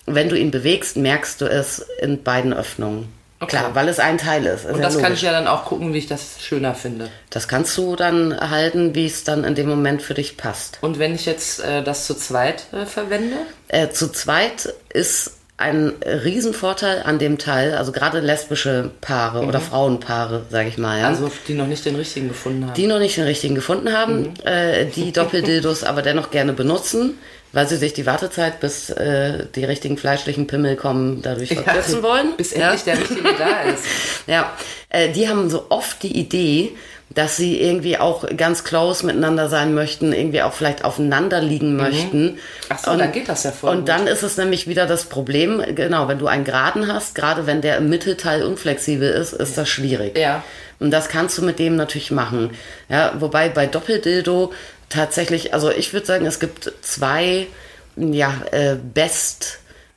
wenn 0.05 0.27
du 0.27 0.35
ihn 0.37 0.51
bewegst, 0.51 0.97
merkst 0.97 1.39
du 1.39 1.45
es 1.45 1.85
in 2.01 2.23
beiden 2.23 2.53
Öffnungen. 2.53 3.07
Okay. 3.41 3.55
Klar, 3.57 3.73
weil 3.73 3.87
es 3.87 3.99
ein 3.99 4.17
Teil 4.17 4.45
ist. 4.45 4.65
ist 4.65 4.71
Und 4.71 4.77
ja 4.79 4.83
das 4.83 4.95
kann 4.95 5.03
logisch. 5.03 5.19
ich 5.19 5.21
ja 5.23 5.31
dann 5.31 5.47
auch 5.47 5.63
gucken, 5.65 5.93
wie 5.93 5.97
ich 5.99 6.07
das 6.07 6.41
schöner 6.41 6.75
finde. 6.75 7.09
Das 7.29 7.47
kannst 7.47 7.77
du 7.77 7.95
dann 7.95 8.37
halten, 8.37 8.95
wie 8.95 9.05
es 9.05 9.23
dann 9.23 9.45
in 9.45 9.55
dem 9.55 9.69
Moment 9.69 10.01
für 10.01 10.13
dich 10.13 10.35
passt. 10.35 10.77
Und 10.81 10.99
wenn 10.99 11.15
ich 11.15 11.25
jetzt 11.25 11.63
äh, 11.63 11.81
das 11.81 12.05
zu 12.05 12.15
zweit 12.15 12.65
äh, 12.73 12.85
verwende? 12.85 13.37
Äh, 13.69 13.89
zu 13.89 14.11
zweit 14.11 14.73
ist 14.89 15.35
ein 15.55 15.93
Riesenvorteil 16.05 17.01
an 17.03 17.19
dem 17.19 17.37
Teil, 17.37 17.75
also 17.75 17.91
gerade 17.91 18.19
lesbische 18.21 18.91
Paare 19.01 19.45
oder 19.45 19.59
Frauenpaare, 19.59 20.45
sage 20.49 20.69
ich 20.69 20.77
mal. 20.77 20.99
Ja. 20.99 21.07
Also 21.07 21.29
die 21.49 21.53
noch 21.53 21.67
nicht 21.67 21.83
den 21.85 21.95
richtigen 21.97 22.29
gefunden 22.29 22.65
haben. 22.65 22.73
die 22.75 22.87
noch 22.87 22.99
nicht 22.99 23.17
den 23.17 23.25
richtigen 23.25 23.55
gefunden 23.55 23.91
haben, 23.91 24.33
äh, 24.45 24.85
die 24.85 25.11
Doppeldildos 25.11 25.83
aber 25.83 26.01
dennoch 26.01 26.31
gerne 26.31 26.53
benutzen, 26.53 27.17
weil 27.51 27.67
sie 27.67 27.77
sich 27.77 27.93
die 27.93 28.05
Wartezeit, 28.05 28.59
bis 28.59 28.89
äh, 28.89 29.45
die 29.55 29.65
richtigen 29.65 29.97
fleischlichen 29.97 30.47
Pimmel 30.47 30.75
kommen, 30.75 31.21
dadurch 31.21 31.53
verkürzen 31.53 32.03
wollen. 32.03 32.35
Bis 32.37 32.53
ja. 32.53 32.71
endlich 32.71 32.83
der 32.83 32.97
richtige 32.99 33.33
da 33.37 33.61
ist. 33.71 33.83
Ja, 34.27 34.53
äh, 34.89 35.09
die 35.09 35.27
haben 35.27 35.49
so 35.49 35.65
oft 35.69 36.03
die 36.03 36.17
Idee, 36.17 36.73
dass 37.09 37.37
sie 37.37 37.59
irgendwie 37.59 37.97
auch 37.97 38.25
ganz 38.37 38.63
close 38.63 39.03
miteinander 39.03 39.49
sein 39.49 39.73
möchten, 39.73 40.13
irgendwie 40.13 40.43
auch 40.43 40.53
vielleicht 40.53 40.85
aufeinander 40.85 41.41
liegen 41.41 41.75
möchten. 41.75 42.33
Mhm. 42.33 42.37
Ach 42.69 42.77
so, 42.77 42.95
dann 42.95 43.11
geht 43.11 43.27
das 43.27 43.43
ja 43.43 43.51
voll 43.51 43.71
Und 43.71 43.77
gut. 43.79 43.89
dann 43.89 44.05
ist 44.05 44.21
es 44.21 44.37
nämlich 44.37 44.67
wieder 44.67 44.85
das 44.85 45.05
Problem, 45.05 45.63
genau, 45.73 46.07
wenn 46.07 46.19
du 46.19 46.27
einen 46.27 46.43
Geraden 46.43 46.91
hast, 46.91 47.15
gerade 47.15 47.47
wenn 47.47 47.61
der 47.61 47.77
im 47.77 47.89
Mittelteil 47.89 48.43
unflexibel 48.43 49.09
ist, 49.09 49.33
ist 49.33 49.57
das 49.57 49.67
schwierig. 49.67 50.17
Ja. 50.17 50.43
Und 50.79 50.91
das 50.91 51.09
kannst 51.09 51.37
du 51.37 51.41
mit 51.41 51.57
dem 51.57 51.75
natürlich 51.75 52.11
machen. 52.11 52.51
Ja, 52.89 53.13
wobei 53.19 53.49
bei 53.49 53.65
Doppeldildo 53.65 54.53
tatsächlich, 54.89 55.53
also 55.53 55.69
ich 55.71 55.93
würde 55.93 56.05
sagen, 56.05 56.25
es 56.25 56.39
gibt 56.39 56.71
zwei 56.81 57.47
ja, 57.95 58.33
äh, 58.51 58.75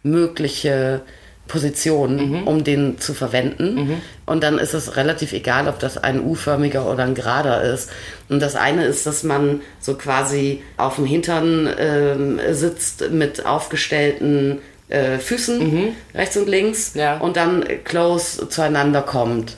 bestmögliche 0.02 1.00
Positionen, 1.48 2.44
um 2.44 2.64
den 2.64 2.98
zu 2.98 3.12
verwenden. 3.14 4.00
Und 4.26 4.42
dann 4.42 4.58
ist 4.58 4.72
es 4.74 4.96
relativ 4.96 5.32
egal, 5.32 5.68
ob 5.68 5.78
das 5.80 5.98
ein 5.98 6.24
U-förmiger 6.24 6.88
oder 6.90 7.02
ein 7.04 7.14
gerader 7.14 7.62
ist. 7.62 7.90
Und 8.30 8.40
das 8.40 8.56
eine 8.56 8.86
ist, 8.86 9.06
dass 9.06 9.22
man 9.22 9.60
so 9.80 9.94
quasi 9.94 10.62
auf 10.78 10.96
dem 10.96 11.04
Hintern 11.04 11.68
ähm, 11.78 12.40
sitzt 12.52 13.10
mit 13.10 13.44
aufgestellten 13.44 14.60
äh, 14.88 15.18
Füßen 15.18 15.94
rechts 16.14 16.36
und 16.36 16.48
links 16.48 16.94
Ja. 16.94 17.18
und 17.18 17.36
dann 17.36 17.64
close 17.84 18.48
zueinander 18.48 19.02
kommt. 19.02 19.56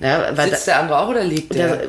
Ja, 0.00 0.30
weil 0.36 0.50
Sitzt 0.50 0.68
der 0.68 0.78
andere 0.78 1.00
auch 1.00 1.08
oder 1.08 1.24
liegt 1.24 1.52
der? 1.54 1.76
der- 1.76 1.88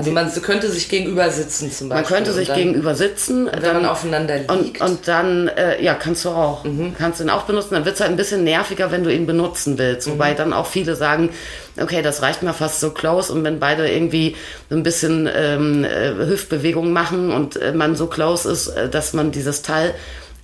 also 0.00 0.12
man 0.12 0.42
könnte 0.42 0.70
sich 0.70 0.88
gegenüber 0.88 1.30
sitzen 1.30 1.70
zum 1.70 1.90
Beispiel. 1.90 2.02
Man 2.02 2.04
könnte 2.04 2.32
sich 2.32 2.48
dann, 2.48 2.56
gegenüber 2.56 2.94
sitzen. 2.94 3.50
Wenn 3.52 3.74
man 3.74 3.84
aufeinander 3.84 4.38
liegt. 4.38 4.50
Und, 4.50 4.80
und 4.80 5.08
dann, 5.08 5.48
äh, 5.48 5.82
ja, 5.82 5.92
kannst 5.92 6.24
du 6.24 6.30
auch. 6.30 6.64
Kannst 6.96 7.20
du 7.20 7.24
ihn 7.24 7.30
auch 7.30 7.42
benutzen. 7.42 7.74
Dann 7.74 7.84
wird 7.84 7.96
es 7.96 8.00
halt 8.00 8.10
ein 8.10 8.16
bisschen 8.16 8.42
nerviger, 8.42 8.90
wenn 8.90 9.04
du 9.04 9.12
ihn 9.12 9.26
benutzen 9.26 9.76
willst. 9.76 10.10
Wobei 10.10 10.32
dann 10.32 10.54
auch 10.54 10.66
viele 10.66 10.96
sagen, 10.96 11.28
okay, 11.78 12.00
das 12.00 12.22
reicht 12.22 12.42
mir 12.42 12.54
fast 12.54 12.80
so 12.80 12.92
close. 12.92 13.30
Und 13.30 13.44
wenn 13.44 13.60
beide 13.60 13.90
irgendwie 13.90 14.36
so 14.70 14.76
ein 14.76 14.82
bisschen 14.82 15.28
ähm, 15.34 15.84
äh, 15.84 16.14
Hüftbewegungen 16.14 16.94
machen 16.94 17.30
und 17.30 17.56
äh, 17.56 17.72
man 17.72 17.94
so 17.94 18.06
close 18.06 18.50
ist, 18.50 18.68
äh, 18.68 18.88
dass 18.88 19.12
man 19.12 19.32
dieses 19.32 19.60
Teil 19.60 19.94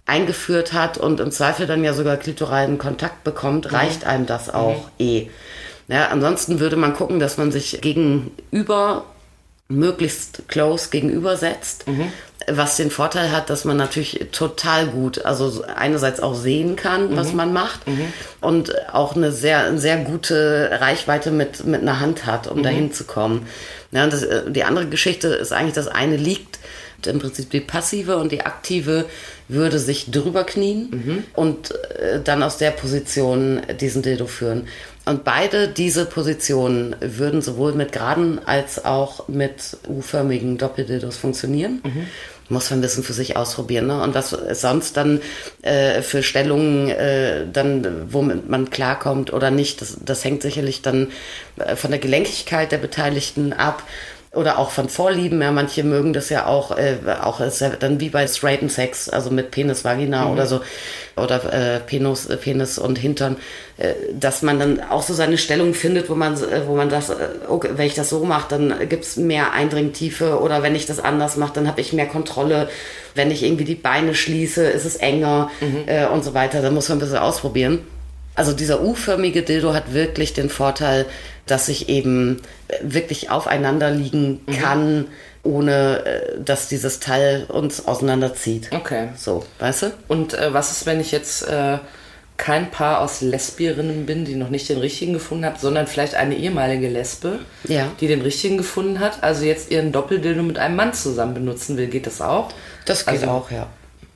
eingeführt 0.04 0.74
hat 0.74 0.98
und 0.98 1.18
im 1.18 1.30
Zweifel 1.30 1.66
dann 1.66 1.82
ja 1.82 1.94
sogar 1.94 2.18
klitoralen 2.18 2.76
Kontakt 2.76 3.24
bekommt, 3.24 3.72
reicht 3.72 4.04
einem 4.06 4.26
das 4.26 4.52
auch 4.52 4.88
eh. 4.98 5.28
Ja, 5.88 6.08
ansonsten 6.08 6.60
würde 6.60 6.76
man 6.76 6.94
gucken, 6.94 7.20
dass 7.20 7.38
man 7.38 7.52
sich 7.52 7.80
gegenüber 7.80 9.04
möglichst 9.68 10.48
close 10.48 10.90
gegenübersetzt, 10.90 11.86
was 12.48 12.76
den 12.76 12.90
Vorteil 12.90 13.32
hat, 13.32 13.50
dass 13.50 13.64
man 13.64 13.76
natürlich 13.76 14.26
total 14.30 14.86
gut, 14.86 15.24
also 15.24 15.48
so 15.48 15.64
einerseits 15.64 16.20
auch 16.20 16.34
sehen 16.34 16.76
kann, 16.76 17.16
was 17.16 17.32
man 17.32 17.52
macht 17.52 17.80
und 18.40 18.72
auch 18.92 19.16
eine 19.16 19.32
sehr, 19.32 19.64
eine 19.64 19.78
sehr 19.78 19.96
gute 19.98 20.70
Reichweite 20.80 21.32
mit, 21.32 21.64
mit 21.64 21.82
einer 21.82 21.98
Hand 21.98 22.26
hat, 22.26 22.46
um 22.46 22.62
dahin 22.62 22.92
zu 22.92 23.04
kommen. 23.04 23.48
Ja, 23.90 24.06
das, 24.06 24.22
äh, 24.22 24.50
die 24.50 24.64
andere 24.64 24.86
Geschichte 24.86 25.28
ist 25.28 25.52
eigentlich, 25.52 25.74
das 25.74 25.88
eine 25.88 26.16
liegt 26.16 26.58
im 27.04 27.18
Prinzip 27.18 27.50
die 27.50 27.60
passive 27.60 28.16
und 28.16 28.32
die 28.32 28.42
aktive 28.42 29.06
würde 29.48 29.78
sich 29.78 30.10
drüber 30.10 30.44
knien 30.44 31.24
und 31.34 31.72
äh, 31.72 32.20
dann 32.22 32.42
aus 32.42 32.56
der 32.56 32.70
Position 32.70 33.60
diesen 33.80 34.02
Dildo 34.02 34.26
führen. 34.26 34.66
Und 35.06 35.22
beide 35.22 35.68
diese 35.68 36.04
Positionen 36.04 36.96
würden 37.00 37.40
sowohl 37.40 37.74
mit 37.74 37.92
geraden 37.92 38.40
als 38.44 38.84
auch 38.84 39.28
mit 39.28 39.76
U-förmigen 39.88 40.58
Doppeldildos 40.58 41.16
funktionieren. 41.16 41.80
Muss 42.48 42.70
man 42.70 42.78
ein 42.78 42.82
bisschen 42.82 43.04
für 43.04 43.12
sich 43.12 43.36
ausprobieren. 43.36 43.86
Ne? 43.86 44.02
Und 44.02 44.14
was 44.14 44.32
es 44.32 44.60
sonst 44.60 44.96
dann 44.96 45.20
äh, 45.62 46.02
für 46.02 46.24
Stellungen, 46.24 46.88
äh, 46.90 47.46
dann, 47.52 48.12
womit 48.12 48.48
man 48.48 48.70
klarkommt 48.70 49.32
oder 49.32 49.50
nicht, 49.50 49.80
das, 49.80 49.96
das 50.04 50.24
hängt 50.24 50.42
sicherlich 50.42 50.82
dann 50.82 51.08
äh, 51.56 51.76
von 51.76 51.90
der 51.92 52.00
Gelenkigkeit 52.00 52.70
der 52.70 52.78
Beteiligten 52.78 53.52
ab 53.52 53.82
oder 54.36 54.58
auch 54.58 54.70
von 54.70 54.88
Vorlieben. 54.88 55.40
Ja, 55.42 55.50
manche 55.50 55.82
mögen 55.82 56.12
das 56.12 56.28
ja 56.28 56.46
auch, 56.46 56.76
äh, 56.76 56.96
auch 57.22 57.40
ist 57.40 57.60
ja 57.60 57.70
dann 57.70 58.00
wie 58.00 58.10
bei 58.10 58.26
straighten 58.26 58.68
Sex, 58.68 59.08
also 59.08 59.30
mit 59.30 59.50
Penis, 59.50 59.84
Vagina 59.84 60.30
oder 60.30 60.46
so, 60.46 60.60
oder 61.16 61.52
äh, 61.52 61.80
Penis, 61.80 62.26
äh, 62.26 62.36
Penis 62.36 62.78
und 62.78 62.98
Hintern, 62.98 63.36
äh, 63.78 63.94
dass 64.12 64.42
man 64.42 64.58
dann 64.58 64.80
auch 64.80 65.02
so 65.02 65.14
seine 65.14 65.38
Stellung 65.38 65.74
findet, 65.74 66.08
wo 66.10 66.14
man, 66.14 66.34
äh, 66.34 66.66
wo 66.66 66.76
man 66.76 66.88
das, 66.88 67.10
äh, 67.10 67.14
okay, 67.48 67.70
wenn 67.76 67.86
ich 67.86 67.94
das 67.94 68.10
so 68.10 68.24
mache, 68.24 68.46
dann 68.50 68.88
gibt's 68.88 69.16
mehr 69.16 69.52
Eindringtiefe 69.52 70.40
oder 70.40 70.62
wenn 70.62 70.74
ich 70.74 70.86
das 70.86 71.00
anders 71.00 71.36
mache, 71.36 71.54
dann 71.54 71.68
habe 71.68 71.80
ich 71.80 71.92
mehr 71.92 72.06
Kontrolle. 72.06 72.68
Wenn 73.14 73.30
ich 73.30 73.42
irgendwie 73.42 73.64
die 73.64 73.74
Beine 73.74 74.14
schließe, 74.14 74.62
ist 74.66 74.84
es 74.84 74.96
enger 74.96 75.50
äh, 75.86 76.06
und 76.06 76.22
so 76.22 76.34
weiter. 76.34 76.60
Da 76.60 76.70
muss 76.70 76.90
man 76.90 76.98
ein 76.98 77.00
bisschen 77.00 77.16
ausprobieren. 77.16 77.78
Also 78.36 78.52
dieser 78.52 78.82
U-förmige 78.82 79.42
Dildo 79.42 79.74
hat 79.74 79.92
wirklich 79.94 80.34
den 80.34 80.50
Vorteil, 80.50 81.06
dass 81.46 81.68
ich 81.68 81.88
eben 81.88 82.42
äh, 82.68 82.76
wirklich 82.82 83.30
aufeinander 83.30 83.90
liegen 83.90 84.40
kann, 84.60 85.06
ohne 85.42 86.04
äh, 86.04 86.40
dass 86.44 86.68
dieses 86.68 87.00
Teil 87.00 87.46
uns 87.48 87.86
auseinanderzieht. 87.86 88.70
Okay. 88.72 89.08
So, 89.16 89.44
weißt 89.58 89.82
du? 89.82 89.86
Und 90.08 90.34
äh, 90.34 90.52
was 90.52 90.70
ist, 90.72 90.86
wenn 90.86 91.00
ich 91.00 91.12
jetzt 91.12 91.48
äh, 91.48 91.78
kein 92.36 92.70
Paar 92.70 93.00
aus 93.00 93.22
Lesbierinnen 93.22 94.04
bin, 94.04 94.26
die 94.26 94.34
noch 94.34 94.50
nicht 94.50 94.68
den 94.68 94.78
richtigen 94.78 95.14
gefunden 95.14 95.46
hat, 95.46 95.58
sondern 95.58 95.86
vielleicht 95.86 96.14
eine 96.16 96.36
ehemalige 96.36 96.88
Lesbe, 96.88 97.38
Ja. 97.64 97.86
die 98.00 98.08
den 98.08 98.20
richtigen 98.20 98.58
gefunden 98.58 99.00
hat, 99.00 99.22
also 99.22 99.44
jetzt 99.46 99.70
ihren 99.70 99.90
Doppeldildo 99.92 100.42
mit 100.42 100.58
einem 100.58 100.76
Mann 100.76 100.92
zusammen 100.92 101.32
benutzen 101.32 101.78
will, 101.78 101.86
geht 101.86 102.06
das 102.06 102.20
auch? 102.20 102.50
Das 102.84 103.06
geht 103.06 103.14
Also- 103.22 103.28
auch, 103.28 103.50
ja. 103.50 103.68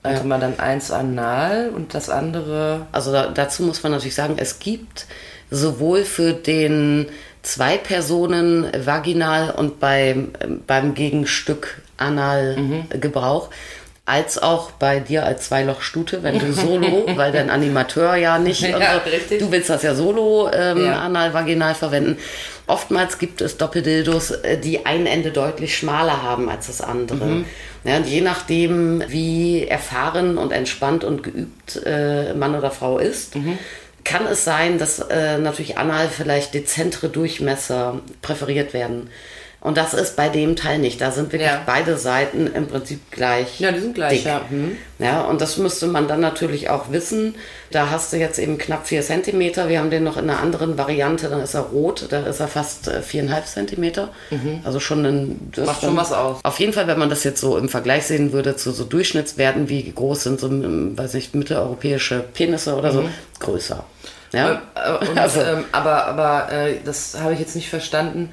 Kann 0.03 0.29
man 0.29 0.41
dann 0.41 0.59
eins 0.59 0.91
anal 0.91 1.71
und 1.75 1.95
das 1.95 2.09
andere. 2.09 2.87
Also 2.91 3.13
da, 3.13 3.29
dazu 3.29 3.63
muss 3.65 3.83
man 3.83 3.93
natürlich 3.93 4.15
sagen, 4.15 4.37
es 4.39 4.59
gibt 4.59 5.07
sowohl 5.51 6.05
für 6.05 6.33
den 6.33 7.07
zwei 7.43 7.77
Personen 7.77 8.67
vaginal 8.85 9.51
und 9.51 9.79
beim, 9.81 10.33
beim 10.67 10.95
Gegenstück 10.95 11.83
anal 11.99 12.57
Gebrauch 12.91 13.51
als 14.11 14.37
auch 14.43 14.73
bei 14.73 14.99
dir 15.01 15.25
als 15.25 15.47
Zweilochstute, 15.47 16.23
wenn 16.23 16.39
du 16.39 16.53
solo, 16.53 17.07
weil 17.15 17.31
dein 17.33 17.49
Animateur 17.49 18.17
ja 18.17 18.39
nicht, 18.39 18.65
also, 18.65 19.01
du 19.39 19.53
willst 19.53 19.71
das 19.71 19.83
ja 19.83 19.95
solo 19.95 20.51
ähm, 20.53 20.85
Ja. 20.85 20.99
anal, 20.99 21.33
vaginal 21.33 21.75
verwenden. 21.75 22.19
Oftmals 22.67 23.19
gibt 23.19 23.41
es 23.41 23.57
Doppeldildos, 23.57 24.31
äh, 24.33 24.59
die 24.59 24.85
ein 24.85 25.07
Ende 25.07 25.31
deutlich 25.31 25.77
schmaler 25.79 26.23
haben 26.23 26.49
als 26.49 26.67
das 26.67 26.81
andere. 26.81 27.45
Ja, 27.85 27.97
und 27.97 28.07
je 28.07 28.21
nachdem, 28.21 29.03
wie 29.09 29.67
erfahren 29.67 30.37
und 30.39 30.53
entspannt 30.53 31.03
und 31.05 31.23
geübt 31.23 31.81
äh, 31.87 32.35
Mann 32.35 32.55
oder 32.55 32.71
Frau 32.71 32.99
ist, 32.99 33.35
kann 34.05 34.27
es 34.27 34.45
sein, 34.45 34.79
dass 34.79 34.99
äh, 34.99 35.39
natürlich 35.39 35.79
anal 35.79 36.09
vielleicht 36.09 36.53
dezentere 36.55 37.09
Durchmesser 37.09 38.01
präferiert 38.23 38.75
werden. 38.75 39.11
Und 39.63 39.77
das 39.77 39.93
ist 39.93 40.17
bei 40.17 40.31
dem 40.31 40.57
Teil 40.57 40.79
nicht. 40.79 41.03
Da 41.03 41.11
sind 41.11 41.33
wirklich 41.33 41.51
Ja. 41.51 41.61
beide 41.67 41.99
Seiten 41.99 42.47
im 42.47 42.67
Prinzip 42.67 43.11
gleich. 43.11 43.61
Ja, 43.61 43.71
die 43.73 43.81
sind 43.81 43.95
gleich, 43.95 44.19
dick. 44.21 44.25
ja. 44.27 44.41
Mhm. 44.49 44.79
Ja, 44.99 45.21
und 45.21 45.43
das 45.43 45.59
müsste 45.59 45.87
man 45.87 46.09
dann 46.09 46.21
natürlich 46.21 46.71
auch 46.71 46.91
wissen. 46.93 47.35
Da 47.71 47.91
hast 47.91 48.11
du 48.13 48.17
jetzt 48.17 48.39
eben 48.39 48.57
knapp 48.57 48.87
vier 48.87 49.03
Zentimeter. 49.03 49.69
Wir 49.69 49.81
haben 49.81 49.91
den 49.91 50.03
noch 50.03 50.17
in 50.17 50.31
einer 50.31 50.41
anderen 50.41 50.79
Variante, 50.79 51.29
dann 51.29 51.43
ist 51.43 51.53
er 51.53 51.61
rot, 51.61 52.07
da 52.09 52.21
ist 52.21 52.41
er 52.41 52.49
fast 52.49 52.89
äh, 52.89 53.03
viereinhalb 53.03 53.47
Zentimeter. 53.47 54.09
Also 54.65 54.81
schon 54.81 55.05
ein. 55.05 55.51
das 55.55 55.59
Mhm. 55.61 55.67
Macht 55.67 55.81
schon 55.83 55.97
was 55.99 56.13
aus. 56.13 56.39
Auf 56.43 56.59
jeden 56.59 56.73
Fall, 56.73 56.87
wenn 56.87 56.99
man 56.99 57.11
das 57.11 57.23
jetzt 57.25 57.41
so 57.43 57.59
im 57.59 57.69
Vergleich 57.69 58.07
sehen 58.07 58.33
würde 58.33 58.57
zu 58.57 58.71
so 58.73 58.85
Durchschnittswerten, 58.85 59.69
wie 59.69 59.93
groß 59.93 60.23
sind 60.23 60.41
so, 60.41 60.47
ähm, 60.49 60.97
weiß 60.97 61.13
nicht, 61.13 61.35
mitteleuropäische 61.35 62.25
Penisse 62.33 62.77
oder 62.77 62.93
so, 62.93 63.05
größer. 63.41 63.85
Ja, 64.33 64.63
Äh, 64.75 65.07
und, 65.07 65.19
Also- 65.19 65.43
ähm, 65.43 65.65
aber 65.73 66.07
aber 66.07 66.51
äh, 66.51 66.77
das 66.83 67.19
habe 67.21 67.35
ich 67.35 67.41
jetzt 67.41 67.55
nicht 67.57 67.69
verstanden. 67.69 68.31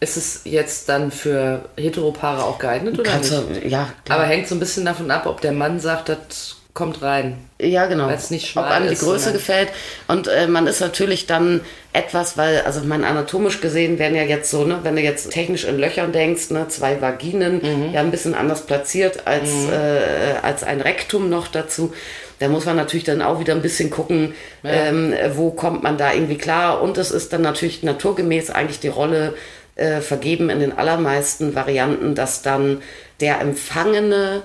Ist 0.00 0.16
es 0.16 0.42
jetzt 0.44 0.88
dann 0.88 1.10
für 1.10 1.62
Heteropaare 1.76 2.44
auch 2.44 2.58
geeignet 2.58 2.98
oder 2.98 3.10
kannst 3.10 3.32
nicht? 3.32 3.64
du, 3.64 3.68
ja, 3.68 3.88
klar. 4.04 4.18
Aber 4.20 4.28
hängt 4.28 4.46
so 4.46 4.54
ein 4.54 4.60
bisschen 4.60 4.84
davon 4.84 5.10
ab, 5.10 5.26
ob 5.26 5.40
der 5.40 5.52
Mann 5.52 5.80
sagt, 5.80 6.08
das 6.08 6.56
kommt 6.72 7.02
rein. 7.02 7.38
Ja, 7.60 7.86
genau. 7.86 8.06
Weil 8.06 8.14
es 8.14 8.30
nicht 8.30 8.44
Ob 8.44 8.50
schmal 8.52 8.72
einem 8.72 8.88
die 8.88 8.94
Größe 8.94 9.32
gefällt. 9.32 9.70
Und 10.06 10.28
äh, 10.28 10.46
man 10.46 10.68
ist 10.68 10.80
natürlich 10.80 11.26
dann 11.26 11.62
etwas, 11.92 12.36
weil, 12.36 12.60
also 12.60 12.82
mein 12.84 13.02
anatomisch 13.02 13.60
gesehen 13.60 13.98
werden 13.98 14.14
ja 14.14 14.22
jetzt 14.22 14.52
so, 14.52 14.62
ne, 14.62 14.78
wenn 14.84 14.94
du 14.94 15.02
jetzt 15.02 15.32
technisch 15.32 15.64
in 15.64 15.76
Löchern 15.76 16.12
denkst, 16.12 16.50
ne, 16.50 16.68
zwei 16.68 17.00
Vaginen, 17.00 17.60
Mhm. 17.60 17.92
ja 17.92 18.00
ein 18.00 18.12
bisschen 18.12 18.36
anders 18.36 18.64
platziert 18.66 19.26
als, 19.26 19.48
äh, 19.72 20.38
als 20.42 20.62
ein 20.62 20.80
Rektum 20.80 21.28
noch 21.28 21.48
dazu. 21.48 21.92
Da 22.38 22.46
muss 22.46 22.66
man 22.66 22.76
natürlich 22.76 23.02
dann 23.02 23.20
auch 23.22 23.40
wieder 23.40 23.54
ein 23.56 23.62
bisschen 23.62 23.90
gucken, 23.90 24.32
ähm, 24.62 25.12
wo 25.34 25.50
kommt 25.50 25.82
man 25.82 25.98
da 25.98 26.12
irgendwie 26.12 26.38
klar. 26.38 26.80
Und 26.80 26.96
es 26.96 27.10
ist 27.10 27.32
dann 27.32 27.42
natürlich 27.42 27.82
naturgemäß 27.82 28.50
eigentlich 28.50 28.78
die 28.78 28.86
Rolle 28.86 29.34
äh, 29.78 30.00
vergeben 30.02 30.50
in 30.50 30.60
den 30.60 30.76
allermeisten 30.76 31.54
Varianten, 31.54 32.14
dass 32.14 32.42
dann 32.42 32.82
der 33.20 33.40
Empfangene, 33.40 34.42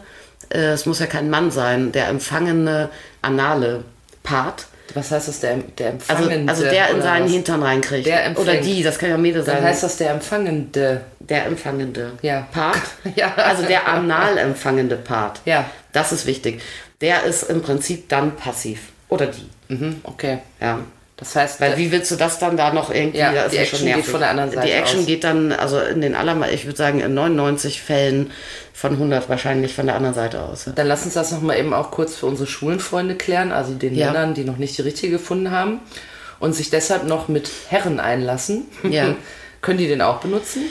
äh, 0.53 0.57
es 0.71 0.85
muss 0.85 0.99
ja 0.99 1.05
kein 1.07 1.29
Mann 1.29 1.51
sein, 1.51 1.91
der 1.91 2.07
empfangene 2.07 2.89
anale 3.21 3.83
Part, 4.23 4.67
Was 4.93 5.11
heißt 5.11 5.27
das, 5.27 5.39
der, 5.41 5.57
der 5.77 5.87
also, 6.07 6.23
Empfangende? 6.23 6.51
also 6.51 6.63
der 6.63 6.89
in 6.91 7.01
seinen 7.01 7.25
was? 7.25 7.31
Hintern 7.31 7.61
reinkriegt. 7.63 8.09
Oder 8.37 8.55
die, 8.57 8.83
das 8.83 8.97
kann 8.99 9.09
ja 9.09 9.17
Mädel 9.17 9.43
Dann 9.43 9.55
sein. 9.57 9.63
heißt 9.65 9.83
das 9.83 9.97
der 9.97 10.11
Empfangende. 10.11 11.01
der 11.19 11.45
empfangende 11.45 12.11
Ja. 12.21 12.47
Part. 12.51 12.79
Ja. 13.15 13.33
Also 13.35 13.63
der 13.63 13.87
anal 13.87 14.37
empfangende 14.37 14.95
Part. 14.95 15.41
Ja. 15.45 15.65
Das 15.91 16.11
ist 16.13 16.25
wichtig. 16.25 16.61
Der 17.01 17.23
ist 17.23 17.43
im 17.43 17.61
Prinzip 17.61 18.07
dann 18.09 18.35
passiv. 18.37 18.89
Oder 19.09 19.27
die. 19.27 19.49
Mhm, 19.73 19.99
okay. 20.03 20.39
Ja. 20.61 20.79
Das 21.17 21.35
heißt, 21.35 21.61
Weil 21.61 21.77
wie 21.77 21.91
willst 21.91 22.09
du 22.11 22.15
das 22.15 22.39
dann 22.39 22.57
da 22.57 22.73
noch 22.73 22.91
irgendwie? 22.93 23.19
Ja, 23.19 23.47
die 23.47 23.57
Action 23.57 23.85
geht 23.85 24.05
von 24.05 24.19
der 24.19 24.31
anderen 24.31 24.51
Seite 24.51 24.65
Die 24.67 24.73
Action 24.73 24.99
aus. 25.01 25.05
geht 25.05 25.23
dann, 25.23 25.51
also 25.51 25.79
in 25.79 26.01
den 26.01 26.15
allermeisten, 26.15 26.55
ich 26.55 26.65
würde 26.65 26.77
sagen 26.77 26.99
in 27.01 27.13
99 27.13 27.81
Fällen 27.81 28.31
von 28.73 28.93
100 28.93 29.29
wahrscheinlich 29.29 29.73
von 29.75 29.85
der 29.85 29.95
anderen 29.95 30.15
Seite 30.15 30.41
aus. 30.41 30.65
Ja. 30.65 30.71
Dann 30.73 30.87
lass 30.87 31.05
uns 31.05 31.13
das 31.13 31.31
nochmal 31.31 31.59
eben 31.59 31.73
auch 31.73 31.91
kurz 31.91 32.15
für 32.15 32.25
unsere 32.25 32.47
schwulen 32.47 32.79
Freunde 32.79 33.15
klären, 33.15 33.51
also 33.51 33.73
den 33.73 33.93
Ja. 33.95 34.07
Männern, 34.07 34.33
die 34.33 34.43
noch 34.43 34.57
nicht 34.57 34.75
die 34.77 34.81
richtige 34.81 35.13
gefunden 35.13 35.51
haben 35.51 35.81
und 36.39 36.53
sich 36.53 36.71
deshalb 36.71 37.05
noch 37.05 37.27
mit 37.27 37.49
Herren 37.69 37.99
einlassen. 37.99 38.65
Ja. 38.89 39.15
Können 39.61 39.77
die 39.77 39.87
den 39.87 40.01
auch 40.01 40.17
benutzen? 40.17 40.63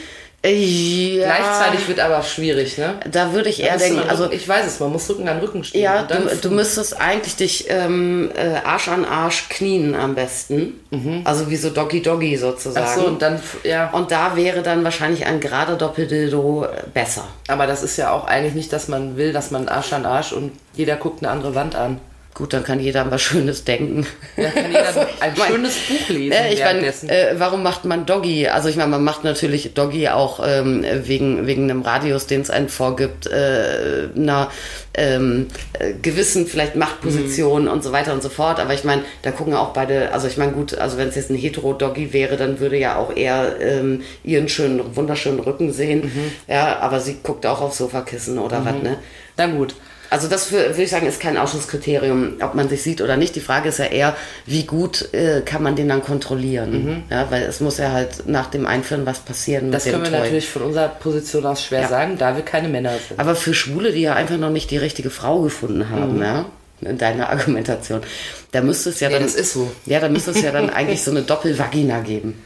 Ja, 0.45 1.37
Gleichzeitig 1.37 1.87
wird 1.87 2.01
aber 2.01 2.21
schwierig, 2.23 2.77
ne? 2.77 2.95
da 3.09 3.33
würde 3.33 3.49
ich 3.49 3.63
eher 3.63 3.77
denken, 3.77 4.09
also 4.09 4.29
ich 4.31 4.49
weiß 4.49 4.67
es, 4.67 4.81
man 4.81 4.91
muss 4.91 5.09
Rücken 5.09 5.29
an 5.29 5.39
Rücken 5.39 5.63
stehen. 5.63 5.83
Ja, 5.83 6.03
du, 6.03 6.17
du 6.37 6.51
müsstest 6.51 7.01
eigentlich 7.01 7.37
dich 7.37 7.67
ähm, 7.69 8.31
äh, 8.35 8.57
Arsch 8.65 8.89
an 8.89 9.05
Arsch 9.05 9.49
knien 9.51 9.95
am 9.95 10.17
besten. 10.17 10.81
Also 11.25 11.49
wie 11.49 11.57
so 11.57 11.71
Doggy 11.71 12.03
Doggy 12.03 12.37
sozusagen. 12.37 12.87
Ach 12.89 12.95
so, 12.95 13.07
und 13.07 13.23
dann, 13.23 13.41
ja. 13.63 13.91
Und 13.91 14.11
da 14.11 14.35
wäre 14.35 14.63
dann 14.63 14.83
wahrscheinlich 14.83 15.27
ein 15.27 15.39
gerade 15.39 15.77
Doppeldildo 15.77 16.65
äh, 16.65 16.69
besser. 16.93 17.25
Aber 17.47 17.69
das 17.69 17.85
ist 17.85 17.97
ja 17.97 18.11
auch 18.11 18.27
eigentlich 18.27 18.55
nicht, 18.55 18.73
dass 18.73 18.89
man 18.89 19.17
will, 19.17 19.33
dass 19.33 19.53
man 19.53 19.69
Arsch 19.69 19.93
an 19.93 20.05
Arsch 20.05 20.33
und 20.33 20.53
jeder 20.75 20.97
guckt 20.97 21.23
eine 21.23 21.31
andere 21.31 21.55
Wand 21.55 21.77
an. 21.77 22.01
Gut, 22.35 22.55
dann 22.55 22.65
kann 22.65 22.81
jeder 22.81 23.11
was 23.11 23.21
Schönes 23.23 23.65
denken. 23.65 24.07
Da 24.37 24.49
kann 24.49 24.71
jeder 24.71 25.09
ein 25.21 25.37
schönes 25.37 25.77
Buch 25.77 26.09
lesen 26.09 26.33
Äh, 26.33 26.55
ich 26.55 26.61
meine, 26.61 26.87
äh, 26.87 27.35
warum 27.39 27.63
macht 27.63 27.85
man 27.85 28.07
Doggy? 28.07 28.49
Also 28.49 28.69
ich 28.71 28.77
meine, 28.77 28.91
man 28.91 29.05
macht 29.05 29.23
natürlich 29.23 29.75
Doggy 29.75 30.09
auch 30.09 30.41
ähm, 30.45 30.85
wegen, 31.05 31.47
wegen 31.47 31.65
einem 31.65 31.83
Radius, 31.83 32.27
den 32.27 32.41
es 32.41 32.49
einen 32.49 32.71
vorgibt, 32.71 33.27
äh, 33.27 34.09
einer 34.17 34.51
ähm, 34.95 35.49
äh, 35.79 35.93
gewissen 36.01 36.47
vielleicht 36.47 36.75
Machtposition 36.75 37.69
und 37.69 37.85
so 37.85 37.93
weiter 37.93 38.15
und 38.15 38.23
so 38.23 38.31
fort. 38.31 38.61
Aber 38.61 38.73
ich 38.73 38.85
meine, 38.85 39.03
da 39.21 39.31
gucken 39.31 39.53
auch 39.55 39.75
beide, 39.75 40.13
also 40.13 40.27
ich 40.27 40.39
meine, 40.39 40.53
gut, 40.53 40.75
also 40.79 40.97
wenn 40.97 41.09
es 41.09 41.17
jetzt 41.17 41.31
ein 41.31 41.37
Hetero-Doggy 41.37 42.15
wäre, 42.15 42.39
dann 42.39 42.61
würde 42.61 42.79
ja 42.79 42.97
auch 42.97 43.15
er 43.15 43.61
ähm, 43.61 44.03
ihren 44.25 44.49
schönen, 44.49 44.97
wunderschönen 44.97 45.41
Rücken 45.41 45.71
sehen. 45.73 46.11
Ja, 46.49 46.79
aber 46.79 47.01
sie 47.01 47.19
guckt 47.23 47.45
auch 47.45 47.61
auf 47.61 47.75
Sofakissen 47.75 48.39
oder 48.39 48.65
was, 48.65 48.83
ne? 48.83 48.99
Na 49.37 49.47
gut. 49.47 49.75
Also 50.13 50.29
das 50.29 50.45
für, 50.45 50.57
würde 50.69 50.83
ich 50.83 50.91
sagen, 50.91 51.07
ist 51.07 51.21
kein 51.21 51.39
Ausschlusskriterium, 51.39 52.35
ob 52.43 52.55
man 52.55 52.69
sich 52.69 52.83
sieht 52.83 53.01
oder 53.01 53.17
nicht. 53.17 53.35
Die 53.35 53.41
Frage 53.41 53.71
ist 53.71 53.79
ja 53.79 53.87
eher, 53.87 54.15
wie 54.45 54.65
gut 54.65 55.09
äh, 55.15 55.41
kann 55.41 55.63
man 55.63 55.75
den 55.75 55.89
dann 55.89 56.03
kontrollieren? 56.03 57.05
Ja, 57.09 57.31
weil 57.31 57.45
es 57.45 57.61
muss 57.61 57.79
ja 57.79 57.93
halt 57.93 58.27
nach 58.29 58.49
dem 58.51 58.67
Einführen 58.67 59.07
was 59.07 59.21
passieren 59.21 59.73
Das 59.73 59.85
können 59.85 60.03
wir 60.03 60.11
Toy. 60.11 60.19
natürlich 60.21 60.49
von 60.51 60.63
unserer 60.63 60.89
Position 60.89 61.47
aus 61.47 61.65
schwer 61.65 61.81
Ja. 61.81 61.89
sagen, 61.89 62.19
da 62.19 62.37
wir 62.37 62.43
keine 62.45 62.69
Männer 62.69 62.91
sind. 63.09 63.19
Aber 63.19 63.35
für 63.35 63.55
Schwule, 63.55 63.91
die 63.93 64.03
ja 64.03 64.15
einfach 64.15 64.37
noch 64.37 64.51
nicht 64.51 64.71
die 64.71 64.77
richtige 64.77 65.09
Frau 65.09 65.41
gefunden 65.41 65.89
haben, 65.89 66.21
ja, 66.21 66.45
in 66.83 66.99
deiner 66.99 67.29
Argumentation, 67.31 68.03
da 68.51 68.61
müsste 68.61 68.91
es 68.91 69.01
ja 69.01 69.09
Mhm. 69.09 69.15
Nee, 69.15 69.19
dann... 69.21 69.27
das 69.29 69.35
ist 69.37 69.53
so. 69.55 69.73
Ja, 69.87 69.99
da 70.01 70.11
müsste 70.11 70.33
es 70.33 70.43
ja 70.43 70.53
dann 70.53 70.69
eigentlich 70.69 71.03
so 71.03 71.11
eine 71.11 71.23
Doppelvagina 71.23 72.01
geben. 72.01 72.43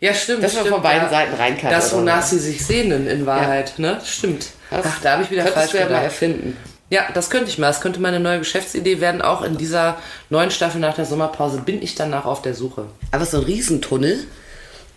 Ja, 0.00 0.12
stimmt. 0.12 0.44
Dass 0.44 0.52
man 0.52 0.60
stimmt, 0.64 0.74
von 0.74 0.82
beiden 0.82 1.04
ja. 1.04 1.08
Seiten 1.10 1.34
rein 1.34 1.56
kann, 1.58 1.70
Das, 1.70 1.92
wonach 1.94 2.22
sie 2.22 2.38
sich 2.38 2.64
sehnen, 2.64 3.06
in 3.08 3.24
Wahrheit, 3.24 3.78
ne? 3.78 3.98
Stimmt. 4.04 4.48
Das 4.70 4.84
Ach, 4.86 5.00
da 5.02 5.12
habe 5.12 5.22
ich 5.22 5.30
wieder 5.30 5.46
falsch 5.46 5.72
ja 5.72 5.84
gedacht. 5.86 6.04
erfinden. 6.04 6.54
Ja, 6.90 7.02
das 7.12 7.28
könnte 7.30 7.50
ich 7.50 7.58
mal. 7.58 7.66
Das 7.68 7.80
könnte 7.80 8.00
meine 8.00 8.18
neue 8.20 8.38
Geschäftsidee 8.38 9.00
werden. 9.00 9.20
Auch 9.20 9.42
in 9.42 9.58
dieser 9.58 9.98
neuen 10.30 10.50
Staffel 10.50 10.80
nach 10.80 10.94
der 10.94 11.04
Sommerpause 11.04 11.60
bin 11.60 11.82
ich 11.82 11.94
danach 11.94 12.24
auf 12.24 12.40
der 12.42 12.54
Suche. 12.54 12.86
Aber 13.10 13.26
so 13.26 13.38
ein 13.38 13.44
Riesentunnel, 13.44 14.18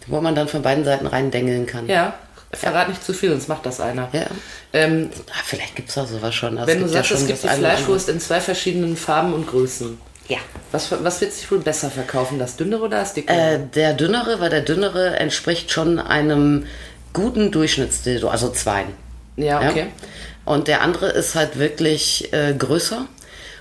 wo 0.07 0.21
man 0.21 0.33
dann 0.35 0.47
von 0.47 0.61
beiden 0.61 0.85
Seiten 0.85 1.05
reindengeln 1.05 1.65
kann. 1.65 1.87
Ja, 1.87 2.13
verrat 2.53 2.87
nicht 2.89 3.03
zu 3.03 3.13
viel, 3.13 3.29
sonst 3.31 3.49
macht 3.49 3.65
das 3.65 3.81
einer. 3.81 4.07
Ja. 4.13 4.25
Ähm, 4.73 5.09
Ah, 5.31 5.41
vielleicht 5.43 5.75
gibt 5.75 5.89
es 5.89 5.97
auch 5.97 6.07
sowas 6.07 6.33
schon. 6.33 6.57
Also 6.57 6.71
wenn 6.71 6.81
du 6.81 6.87
sagst, 6.87 7.11
ja 7.11 7.17
es 7.17 7.27
gibt 7.27 7.43
die 7.43 7.47
Fleischwurst 7.47 8.07
in 8.09 8.19
zwei 8.21 8.39
verschiedenen 8.39 8.95
Farben 8.95 9.33
und 9.33 9.47
Größen. 9.47 9.97
Ja. 10.29 10.37
Was, 10.71 10.89
was 11.03 11.19
wird 11.19 11.33
sich 11.33 11.51
wohl 11.51 11.59
besser 11.59 11.89
verkaufen? 11.91 12.39
Das 12.39 12.55
dünnere 12.55 12.83
oder 12.85 12.99
das 12.99 13.13
dickere? 13.13 13.35
Äh, 13.55 13.59
der 13.75 13.93
dünnere, 13.95 14.39
weil 14.39 14.49
der 14.49 14.61
dünnere 14.61 15.17
entspricht 15.17 15.71
schon 15.71 15.99
einem 15.99 16.67
guten 17.11 17.51
Durchschnittsdildo, 17.51 18.29
also 18.29 18.49
zwei. 18.51 18.85
ja, 19.35 19.59
okay. 19.69 19.87
Und 20.45 20.67
der 20.67 20.81
andere 20.81 21.09
ist 21.09 21.35
halt 21.35 21.59
wirklich 21.59 22.31
äh, 22.33 22.53
größer. 22.53 23.05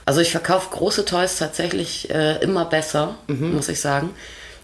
Also 0.06 0.20
ich 0.20 0.30
verkaufe 0.30 0.70
große 0.70 1.04
Toys 1.04 1.36
tatsächlich 1.36 2.10
äh, 2.10 2.42
immer 2.42 2.64
besser, 2.64 3.16
Mhm. 3.28 3.54
muss 3.54 3.68
ich 3.68 3.80
sagen. 3.80 4.10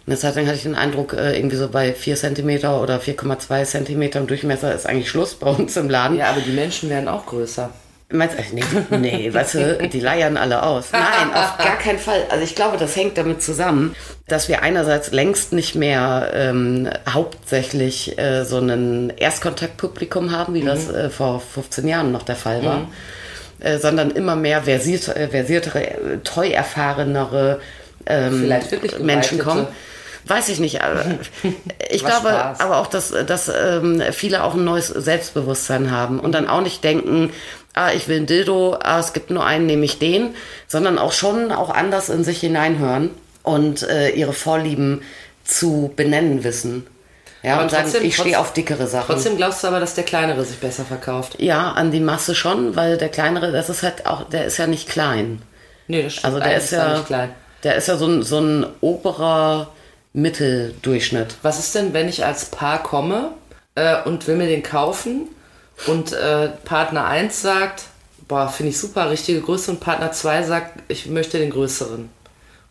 Eine 0.06 0.16
Zeit 0.16 0.36
lang 0.36 0.46
hatte 0.46 0.56
ich 0.56 0.62
den 0.62 0.76
Eindruck, 0.76 1.12
äh, 1.14 1.36
irgendwie 1.36 1.56
so 1.56 1.68
bei 1.68 1.92
4 1.92 2.16
cm 2.16 2.64
oder 2.80 2.98
4,2 3.00 3.64
cm 3.64 4.26
Durchmesser 4.26 4.74
ist 4.74 4.86
eigentlich 4.86 5.10
Schluss 5.10 5.34
bei 5.34 5.50
uns 5.50 5.76
im 5.76 5.90
Laden. 5.90 6.16
Ja, 6.16 6.30
aber 6.30 6.40
die 6.40 6.52
Menschen 6.52 6.88
werden 6.90 7.08
auch 7.08 7.26
größer. 7.26 7.70
Meinst 8.08 8.36
du, 8.38 8.54
nee, 8.54 8.62
nee, 8.98 9.34
weißt 9.34 9.54
du, 9.54 9.88
die 9.88 9.98
leiern 9.98 10.36
alle 10.36 10.62
aus. 10.62 10.92
Nein, 10.92 11.34
auf 11.34 11.58
gar 11.58 11.76
keinen 11.76 11.98
Fall. 11.98 12.22
Also 12.30 12.44
ich 12.44 12.54
glaube, 12.54 12.76
das 12.76 12.94
hängt 12.94 13.18
damit 13.18 13.42
zusammen, 13.42 13.96
dass 14.28 14.48
wir 14.48 14.62
einerseits 14.62 15.10
längst 15.10 15.52
nicht 15.52 15.74
mehr 15.74 16.30
ähm, 16.32 16.88
hauptsächlich 17.08 18.16
äh, 18.16 18.44
so 18.44 18.58
ein 18.58 19.12
Erstkontaktpublikum 19.16 20.30
haben, 20.30 20.54
wie 20.54 20.62
das 20.62 20.88
äh, 20.88 21.10
vor 21.10 21.40
15 21.40 21.88
Jahren 21.88 22.12
noch 22.12 22.22
der 22.22 22.36
Fall 22.36 22.64
war, 22.64 22.88
äh, 23.58 23.78
sondern 23.78 24.12
immer 24.12 24.36
mehr 24.36 24.62
versiert, 24.62 25.08
äh, 25.08 25.26
versiertere, 25.28 25.86
äh, 25.90 26.18
treu-erfahrenere 26.22 27.60
ähm, 28.06 28.52
Menschen 29.00 29.40
kommen. 29.40 29.66
Weiß 30.28 30.48
ich 30.48 30.58
nicht. 30.58 30.82
aber 30.82 31.04
Ich 31.90 32.04
Was 32.04 32.10
glaube 32.10 32.28
Spaß. 32.28 32.60
aber 32.60 32.78
auch, 32.78 32.88
dass, 32.88 33.12
dass 33.26 33.48
ähm, 33.48 34.02
viele 34.12 34.42
auch 34.44 34.54
ein 34.54 34.64
neues 34.64 34.88
Selbstbewusstsein 34.88 35.90
haben 35.90 36.18
und 36.18 36.32
dann 36.32 36.48
auch 36.48 36.62
nicht 36.62 36.82
denken, 36.82 37.30
ah, 37.76 37.92
ich 37.92 38.08
will 38.08 38.16
ein 38.16 38.26
Dildo, 38.26 38.76
ah, 38.82 38.98
es 38.98 39.12
gibt 39.12 39.30
nur 39.30 39.44
einen, 39.44 39.66
nehme 39.66 39.84
ich 39.84 40.00
den, 40.00 40.34
sondern 40.66 40.98
auch 40.98 41.12
schon 41.12 41.52
auch 41.52 41.70
anders 41.70 42.08
in 42.08 42.24
sich 42.24 42.40
hineinhören 42.40 43.10
und 43.44 43.82
äh, 43.84 44.08
ihre 44.10 44.32
Vorlieben 44.32 45.02
zu 45.44 45.92
benennen 45.94 46.42
wissen. 46.42 46.86
Ja, 47.42 47.54
Aber 47.54 47.62
und 47.64 47.70
sagen, 47.70 47.84
trotzdem- 47.84 48.04
ich 48.04 48.16
stehe 48.16 48.40
auf 48.40 48.52
dickere 48.52 48.88
Sachen. 48.88 49.06
Trotzdem 49.06 49.36
glaubst 49.36 49.62
du 49.62 49.68
aber, 49.68 49.78
dass 49.78 49.94
der 49.94 50.04
kleinere 50.04 50.44
sich 50.44 50.58
besser 50.58 50.84
verkauft. 50.84 51.36
Ja, 51.38 51.72
an 51.72 51.92
die 51.92 52.00
Masse 52.00 52.34
schon, 52.34 52.74
weil 52.74 52.96
der 52.96 53.08
kleinere, 53.10 53.52
das 53.52 53.68
ist 53.68 53.84
halt 53.84 54.06
auch, 54.06 54.28
der 54.28 54.46
ist 54.46 54.56
ja 54.56 54.66
nicht 54.66 54.88
klein. 54.88 55.42
Nee, 55.86 56.02
das 56.02 56.14
stimmt. 56.14 56.24
Also 56.24 56.40
der 56.40 56.56
ist 56.56 56.72
ja, 56.72 56.94
nicht 56.94 57.06
klein. 57.06 57.30
der 57.62 57.76
ist 57.76 57.86
ja 57.86 57.96
so 57.96 58.06
ein, 58.06 58.22
so 58.24 58.40
ein 58.40 58.66
oberer 58.80 59.68
Mitteldurchschnitt. 60.14 61.36
Was 61.42 61.58
ist 61.58 61.74
denn, 61.74 61.92
wenn 61.92 62.08
ich 62.08 62.24
als 62.24 62.46
Paar 62.46 62.82
komme 62.82 63.32
äh, 63.74 64.02
und 64.04 64.26
will 64.26 64.36
mir 64.36 64.46
den 64.48 64.62
kaufen 64.62 65.28
und 65.86 66.12
äh, 66.12 66.48
Partner 66.64 67.06
1 67.06 67.42
sagt, 67.42 67.84
boah, 68.28 68.48
finde 68.48 68.70
ich 68.70 68.78
super, 68.78 69.10
richtige 69.10 69.40
Größe 69.40 69.70
und 69.70 69.80
Partner 69.80 70.12
2 70.12 70.42
sagt, 70.42 70.80
ich 70.88 71.06
möchte 71.06 71.38
den 71.38 71.50
größeren. 71.50 72.08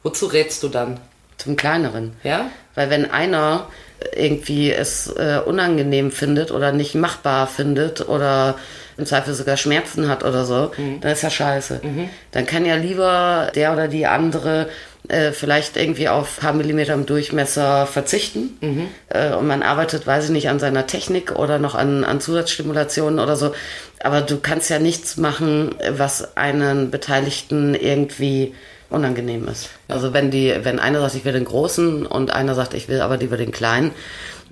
Wozu 0.03 0.25
rätst 0.27 0.63
du 0.63 0.69
dann? 0.69 0.99
Zum 1.37 1.55
kleineren. 1.55 2.13
Ja? 2.23 2.49
Weil 2.75 2.89
wenn 2.89 3.09
einer 3.09 3.67
irgendwie 4.15 4.71
es 4.71 5.07
äh, 5.07 5.39
unangenehm 5.45 6.11
findet 6.11 6.51
oder 6.51 6.71
nicht 6.71 6.95
machbar 6.95 7.47
findet 7.47 8.07
oder 8.07 8.55
im 8.97 9.05
Zweifel 9.05 9.33
sogar 9.33 9.57
Schmerzen 9.57 10.07
hat 10.07 10.23
oder 10.23 10.45
so, 10.45 10.71
dann 11.01 11.11
ist 11.11 11.21
ja 11.21 11.29
scheiße. 11.29 11.81
Dann 12.31 12.45
kann 12.45 12.65
ja 12.65 12.75
lieber 12.75 13.51
der 13.55 13.73
oder 13.73 13.87
die 13.87 14.05
andere 14.05 14.69
äh, 15.09 15.31
vielleicht 15.31 15.77
irgendwie 15.77 16.09
auf 16.09 16.37
ein 16.37 16.41
paar 16.41 16.53
Millimeter 16.53 16.93
im 16.93 17.05
Durchmesser 17.05 17.85
verzichten 17.85 18.57
äh, 19.09 19.33
und 19.33 19.47
man 19.47 19.63
arbeitet, 19.63 20.05
weiß 20.07 20.25
ich 20.25 20.29
nicht, 20.31 20.49
an 20.49 20.59
seiner 20.59 20.87
Technik 20.87 21.31
oder 21.35 21.59
noch 21.59 21.75
an, 21.75 22.03
an 22.03 22.19
Zusatzstimulationen 22.21 23.19
oder 23.19 23.35
so. 23.35 23.53
Aber 24.01 24.21
du 24.21 24.37
kannst 24.39 24.69
ja 24.69 24.79
nichts 24.79 25.17
machen, 25.17 25.75
was 25.89 26.35
einen 26.37 26.91
Beteiligten 26.91 27.75
irgendwie 27.75 28.53
unangenehm 28.89 29.47
ist. 29.47 29.69
Also 29.87 30.13
wenn 30.13 30.31
die, 30.31 30.53
wenn 30.63 30.79
einer 30.79 31.01
sagt, 31.01 31.15
ich 31.15 31.25
will 31.25 31.33
den 31.33 31.45
großen 31.45 32.05
und 32.05 32.31
einer 32.31 32.53
sagt, 32.55 32.73
ich 32.73 32.87
will 32.87 33.01
aber 33.01 33.17
lieber 33.17 33.35
den 33.37 33.51
kleinen, 33.51 33.91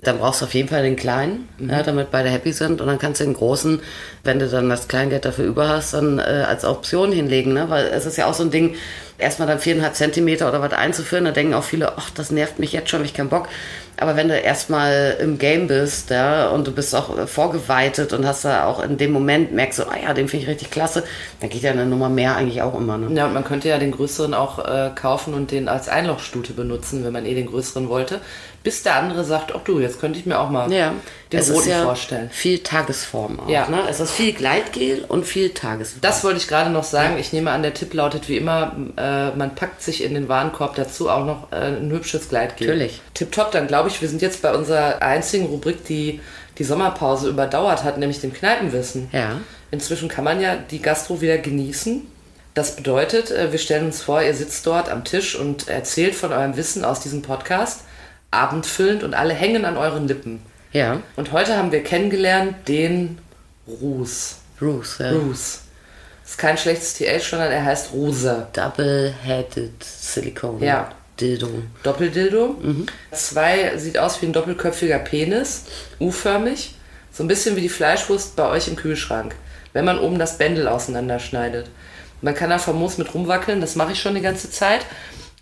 dann 0.02 0.18
brauchst 0.18 0.42
du 0.42 0.44
auf 0.46 0.52
jeden 0.54 0.68
Fall 0.68 0.82
den 0.82 0.96
kleinen, 0.96 1.48
Mhm. 1.58 1.70
ja, 1.70 1.82
damit 1.82 2.10
beide 2.10 2.28
happy 2.28 2.52
sind. 2.52 2.80
Und 2.82 2.88
dann 2.88 2.98
kannst 2.98 3.20
du 3.20 3.24
den 3.24 3.32
großen, 3.34 3.80
wenn 4.22 4.38
du 4.38 4.48
dann 4.48 4.68
das 4.68 4.86
Kleingeld 4.88 5.24
dafür 5.24 5.46
über 5.46 5.68
hast, 5.68 5.94
dann 5.94 6.18
äh, 6.18 6.44
als 6.46 6.64
Option 6.66 7.10
hinlegen. 7.10 7.54
Ne? 7.54 7.70
Weil 7.70 7.86
es 7.86 8.04
ist 8.04 8.18
ja 8.18 8.26
auch 8.26 8.34
so 8.34 8.42
ein 8.42 8.50
Ding, 8.50 8.74
erstmal 9.18 9.48
dann 9.48 9.58
viereinhalb 9.58 9.94
Zentimeter 9.94 10.48
oder 10.48 10.60
was 10.60 10.72
einzuführen, 10.72 11.24
da 11.24 11.30
denken 11.30 11.54
auch 11.54 11.64
viele, 11.64 11.96
ach, 11.96 12.10
das 12.10 12.30
nervt 12.30 12.58
mich 12.58 12.72
jetzt 12.72 12.90
schon, 12.90 13.00
hab 13.00 13.06
ich 13.06 13.14
keinen 13.14 13.28
Bock. 13.28 13.48
Aber 13.96 14.16
wenn 14.16 14.28
du 14.28 14.36
erstmal 14.38 15.16
im 15.20 15.38
Game 15.38 15.66
bist, 15.68 16.10
ja, 16.10 16.48
und 16.48 16.66
du 16.66 16.72
bist 16.72 16.94
auch 16.94 17.28
vorgeweitet 17.28 18.12
und 18.12 18.26
hast 18.26 18.44
da 18.44 18.66
auch 18.66 18.82
in 18.82 18.96
dem 18.96 19.12
Moment 19.12 19.52
merkst 19.52 19.78
du, 19.78 19.82
ah 19.84 19.96
ja, 20.02 20.14
den 20.14 20.28
finde 20.28 20.44
ich 20.44 20.50
richtig 20.50 20.70
klasse, 20.70 21.04
dann 21.40 21.50
geht 21.50 21.62
ja 21.62 21.70
eine 21.70 21.86
Nummer 21.86 22.08
mehr 22.08 22.36
eigentlich 22.36 22.62
auch 22.62 22.74
immer. 22.76 22.98
Ne? 22.98 23.14
Ja, 23.16 23.26
und 23.26 23.34
man 23.34 23.44
könnte 23.44 23.68
ja 23.68 23.78
den 23.78 23.92
größeren 23.92 24.34
auch 24.34 24.58
äh, 24.58 24.90
kaufen 24.94 25.34
und 25.34 25.50
den 25.50 25.68
als 25.68 25.88
Einlochstute 25.88 26.52
benutzen, 26.54 27.04
wenn 27.04 27.12
man 27.12 27.24
eh 27.26 27.34
den 27.34 27.46
größeren 27.46 27.88
wollte. 27.88 28.20
Bis 28.64 28.82
der 28.82 28.96
andere 28.96 29.24
sagt, 29.24 29.52
ach 29.54 29.60
du, 29.62 29.78
jetzt 29.78 30.00
könnte 30.00 30.18
ich 30.18 30.24
mir 30.24 30.40
auch 30.40 30.48
mal 30.48 30.72
Ja, 30.72 30.94
den 31.30 31.38
es 31.40 31.50
roten 31.50 31.60
ist 31.60 31.66
ja 31.66 31.82
vorstellen. 31.82 32.30
viel 32.32 32.60
Tagesform 32.60 33.38
auch. 33.40 33.48
Ja. 33.48 33.68
Ne? 33.68 33.80
Es 33.90 34.00
ist 34.00 34.10
viel 34.12 34.32
Gleitgel 34.32 35.04
und 35.06 35.26
viel 35.26 35.50
Tagesform. 35.50 36.00
Das 36.00 36.24
wollte 36.24 36.38
ich 36.38 36.48
gerade 36.48 36.70
noch 36.70 36.84
sagen. 36.84 37.18
Ich 37.18 37.34
nehme 37.34 37.50
an, 37.50 37.62
der 37.62 37.74
Tipp 37.74 37.92
lautet 37.92 38.26
wie 38.30 38.38
immer, 38.38 38.72
äh, 38.96 39.36
man 39.36 39.54
packt 39.54 39.82
sich 39.82 40.02
in 40.02 40.14
den 40.14 40.30
Warenkorb 40.30 40.76
dazu 40.76 41.10
auch 41.10 41.26
noch 41.26 41.52
äh, 41.52 41.56
ein 41.56 41.90
hübsches 41.90 42.30
Gleitgel. 42.30 42.68
Natürlich. 42.68 43.02
Tipptopp, 43.12 43.52
dann 43.52 43.66
glaube 43.66 43.83
ich, 43.88 44.00
wir 44.00 44.08
sind 44.08 44.22
jetzt 44.22 44.42
bei 44.42 44.54
unserer 44.54 45.02
einzigen 45.02 45.46
Rubrik, 45.46 45.84
die 45.84 46.20
die 46.58 46.64
Sommerpause 46.64 47.28
überdauert 47.28 47.84
hat, 47.84 47.98
nämlich 47.98 48.20
dem 48.20 48.32
Kneipenwissen. 48.32 49.08
Ja. 49.12 49.40
Inzwischen 49.70 50.08
kann 50.08 50.24
man 50.24 50.40
ja 50.40 50.56
die 50.56 50.80
Gastro 50.80 51.20
wieder 51.20 51.38
genießen. 51.38 52.02
Das 52.54 52.76
bedeutet, 52.76 53.30
äh, 53.30 53.50
wir 53.50 53.58
stellen 53.58 53.86
uns 53.86 54.02
vor, 54.02 54.22
ihr 54.22 54.34
sitzt 54.34 54.66
dort 54.66 54.88
am 54.88 55.04
Tisch 55.04 55.34
und 55.34 55.68
erzählt 55.68 56.14
von 56.14 56.32
eurem 56.32 56.56
Wissen 56.56 56.84
aus 56.84 57.00
diesem 57.00 57.22
Podcast, 57.22 57.80
abendfüllend 58.30 59.02
und 59.02 59.14
alle 59.14 59.34
hängen 59.34 59.64
an 59.64 59.76
euren 59.76 60.06
Lippen. 60.06 60.40
Ja. 60.72 61.00
Und 61.16 61.32
heute 61.32 61.56
haben 61.56 61.72
wir 61.72 61.82
kennengelernt 61.82 62.68
den 62.68 63.18
Ruß. 63.66 64.36
Bruce, 64.58 64.98
ja. 64.98 65.12
Bruce. 65.12 65.60
Ist 66.24 66.38
kein 66.38 66.56
schlechtes 66.56 66.94
TH, 66.94 67.20
sondern 67.28 67.50
er 67.50 67.64
heißt 67.64 67.92
Ruse. 67.92 68.46
Double-headed 68.52 69.82
Silicone. 69.82 70.64
Ja. 70.64 70.92
Dildo. 71.20 71.48
Doppeldildo. 71.82 72.56
Zwei 73.12 73.76
sieht 73.78 73.98
aus 73.98 74.20
wie 74.20 74.26
ein 74.26 74.32
doppelköpfiger 74.32 74.98
Penis, 74.98 75.64
U-förmig. 76.00 76.74
So 77.12 77.22
ein 77.22 77.28
bisschen 77.28 77.54
wie 77.54 77.60
die 77.60 77.68
Fleischwurst 77.68 78.34
bei 78.34 78.48
euch 78.48 78.66
im 78.66 78.74
Kühlschrank, 78.74 79.36
wenn 79.72 79.84
man 79.84 80.00
oben 80.00 80.18
das 80.18 80.38
Bändel 80.38 80.66
auseinanderschneidet. 80.66 81.70
Man 82.22 82.34
kann 82.34 82.50
da 82.50 82.58
famos 82.58 82.98
mit 82.98 83.14
rumwackeln, 83.14 83.60
das 83.60 83.76
mache 83.76 83.92
ich 83.92 84.00
schon 84.00 84.14
die 84.14 84.20
ganze 84.20 84.50
Zeit. 84.50 84.84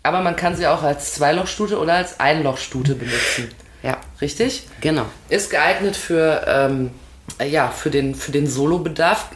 Aber 0.03 0.21
man 0.21 0.35
kann 0.35 0.55
sie 0.55 0.67
auch 0.67 0.83
als 0.83 1.13
Zweilochstute 1.13 1.79
oder 1.79 1.93
als 1.93 2.19
Einlochstute 2.19 2.93
benutzen. 2.93 3.49
Ja. 3.81 3.97
Richtig? 4.21 4.67
Genau. 4.81 5.05
Ist 5.29 5.49
geeignet 5.49 5.95
für, 5.95 6.45
ähm, 6.47 6.91
äh, 7.39 7.47
ja, 7.47 7.69
für 7.69 7.89
den, 7.89 8.15
für 8.15 8.31
den 8.31 8.47
Solo-Bedarf. 8.47 9.29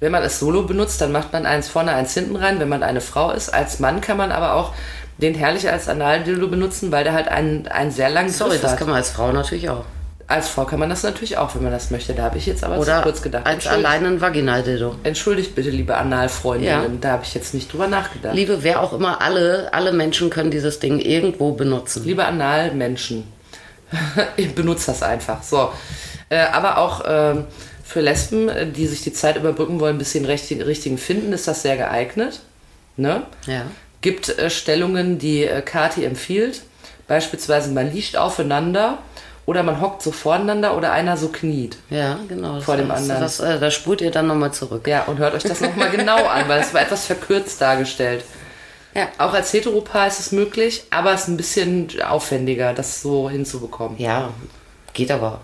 Wenn 0.00 0.12
man 0.12 0.22
es 0.22 0.38
solo 0.38 0.62
benutzt, 0.62 1.00
dann 1.00 1.12
macht 1.12 1.32
man 1.32 1.44
eins 1.44 1.68
vorne, 1.68 1.92
eins 1.92 2.14
hinten 2.14 2.36
rein, 2.36 2.58
wenn 2.58 2.68
man 2.68 2.82
eine 2.82 3.00
Frau 3.02 3.32
ist. 3.32 3.50
Als 3.50 3.80
Mann 3.80 4.00
kann 4.00 4.16
man 4.16 4.32
aber 4.32 4.54
auch 4.54 4.72
den 5.20 5.34
herrlich 5.34 5.68
als 5.70 5.88
Analdildo 5.88 6.48
benutzen, 6.48 6.90
weil 6.92 7.04
der 7.04 7.12
halt 7.12 7.28
einen, 7.28 7.66
einen 7.68 7.90
sehr 7.90 8.10
langen 8.10 8.30
Sorry, 8.30 8.50
Griff 8.52 8.62
das 8.62 8.70
hat. 8.72 8.78
kann 8.78 8.88
man 8.88 8.96
als 8.96 9.10
Frau 9.10 9.32
natürlich 9.32 9.68
auch. 9.70 9.84
Als 10.26 10.48
Frau 10.48 10.64
kann 10.64 10.78
man 10.78 10.88
das 10.88 11.02
natürlich 11.02 11.38
auch, 11.38 11.56
wenn 11.56 11.64
man 11.64 11.72
das 11.72 11.90
möchte. 11.90 12.12
Da 12.14 12.22
habe 12.22 12.38
ich 12.38 12.46
jetzt 12.46 12.62
aber 12.62 12.78
Oder 12.78 12.98
zu 12.98 13.02
kurz 13.02 13.20
gedacht. 13.22 13.46
als 13.46 13.66
allein 13.66 14.06
ein 14.06 14.20
Vaginaldildo. 14.20 14.94
Entschuldigt 15.02 15.56
bitte, 15.56 15.70
liebe 15.70 15.96
Analfreundinnen, 15.96 16.82
Ja. 16.82 16.98
da 17.00 17.08
habe 17.12 17.24
ich 17.24 17.34
jetzt 17.34 17.52
nicht 17.52 17.72
drüber 17.72 17.88
nachgedacht. 17.88 18.34
Liebe, 18.36 18.62
wer 18.62 18.80
auch 18.80 18.92
immer, 18.92 19.20
alle, 19.22 19.70
alle 19.72 19.90
Menschen 19.92 20.30
können 20.30 20.52
dieses 20.52 20.78
Ding 20.78 21.00
irgendwo 21.00 21.52
benutzen. 21.52 22.04
Liebe 22.04 22.24
Analmenschen, 22.26 23.24
ich 24.36 24.54
benutze 24.54 24.92
das 24.92 25.02
einfach. 25.02 25.42
So. 25.42 25.70
Äh, 26.28 26.38
aber 26.52 26.78
auch 26.78 27.02
ähm, 27.08 27.46
für 27.82 28.00
Lesben, 28.00 28.48
äh, 28.48 28.66
die 28.70 28.86
sich 28.86 29.02
die 29.02 29.12
Zeit 29.12 29.34
überbrücken 29.36 29.80
wollen, 29.80 29.98
bis 29.98 30.12
sie 30.12 30.20
den 30.20 30.26
richtigen, 30.26 30.62
richtigen 30.62 30.96
finden, 30.96 31.32
ist 31.32 31.48
das 31.48 31.62
sehr 31.62 31.76
geeignet. 31.76 32.38
Ne? 32.96 33.22
Ja. 33.48 33.62
Gibt 34.00 34.28
äh, 34.28 34.50
Stellungen, 34.50 35.18
die 35.18 35.44
äh, 35.44 35.62
Kati 35.62 36.04
empfiehlt. 36.04 36.62
Beispielsweise 37.06 37.70
man 37.70 37.92
liegt 37.92 38.16
aufeinander 38.16 38.98
oder 39.46 39.62
man 39.62 39.80
hockt 39.80 40.02
so 40.02 40.12
voreinander 40.12 40.76
oder 40.76 40.92
einer 40.92 41.16
so 41.16 41.28
kniet. 41.28 41.76
Ja, 41.90 42.20
genau. 42.28 42.56
Das 42.56 42.64
Vor 42.64 42.76
dem 42.76 42.88
das, 42.88 42.98
anderen. 42.98 43.20
Das, 43.20 43.40
äh, 43.40 43.58
da 43.58 43.70
spult 43.70 44.00
ihr 44.00 44.10
dann 44.10 44.28
nochmal 44.28 44.52
zurück. 44.52 44.86
Ja, 44.86 45.02
und 45.04 45.18
hört 45.18 45.34
euch 45.34 45.42
das 45.42 45.60
nochmal 45.60 45.90
genau 45.96 46.24
an, 46.26 46.48
weil 46.48 46.60
es 46.60 46.72
war 46.72 46.82
etwas 46.82 47.06
verkürzt 47.06 47.60
dargestellt. 47.60 48.24
Ja. 48.94 49.08
Auch 49.18 49.32
als 49.34 49.52
Heteropaar 49.52 50.06
ist 50.06 50.20
es 50.20 50.32
möglich, 50.32 50.84
aber 50.90 51.12
es 51.12 51.22
ist 51.22 51.28
ein 51.28 51.36
bisschen 51.36 51.88
aufwendiger, 52.02 52.72
das 52.74 53.02
so 53.02 53.28
hinzubekommen. 53.30 53.98
Ja, 53.98 54.30
geht 54.92 55.10
aber. 55.10 55.40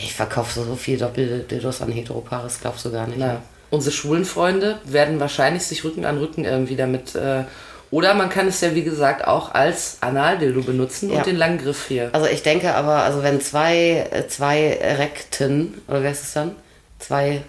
Ich 0.00 0.14
verkaufe 0.14 0.60
so 0.60 0.76
viel 0.76 0.98
Doppeldildos 0.98 1.82
an 1.82 1.90
Heteropares, 1.90 2.60
glaubst 2.60 2.84
du 2.84 2.92
gar 2.92 3.06
nicht. 3.06 3.18
Na, 3.18 3.42
unsere 3.70 3.94
schwulen 3.94 4.24
Freunde 4.24 4.78
werden 4.84 5.18
wahrscheinlich 5.18 5.64
sich 5.64 5.82
Rücken 5.82 6.04
an 6.04 6.18
Rücken 6.18 6.44
irgendwie 6.44 6.76
damit. 6.76 7.14
Äh, 7.14 7.44
oder 7.90 8.14
man 8.14 8.28
kann 8.28 8.46
es 8.48 8.60
ja, 8.60 8.74
wie 8.74 8.82
gesagt, 8.82 9.26
auch 9.26 9.54
als 9.54 9.98
Analdildo 10.00 10.62
benutzen 10.62 11.10
Ja. 11.10 11.18
und 11.18 11.26
den 11.26 11.36
langen 11.36 11.58
Griff 11.58 11.86
hier. 11.88 12.10
Also 12.12 12.26
ich 12.26 12.42
denke 12.42 12.74
aber, 12.74 13.02
also 13.02 13.22
wenn 13.22 13.40
zwei, 13.40 14.06
äh, 14.10 14.26
zwei 14.28 14.78
Rekten, 14.98 15.80
oder 15.88 16.02
wer 16.02 16.10
ist 16.12 16.22
es 16.24 16.32
dann? 16.34 16.54
Zwei 16.98 17.42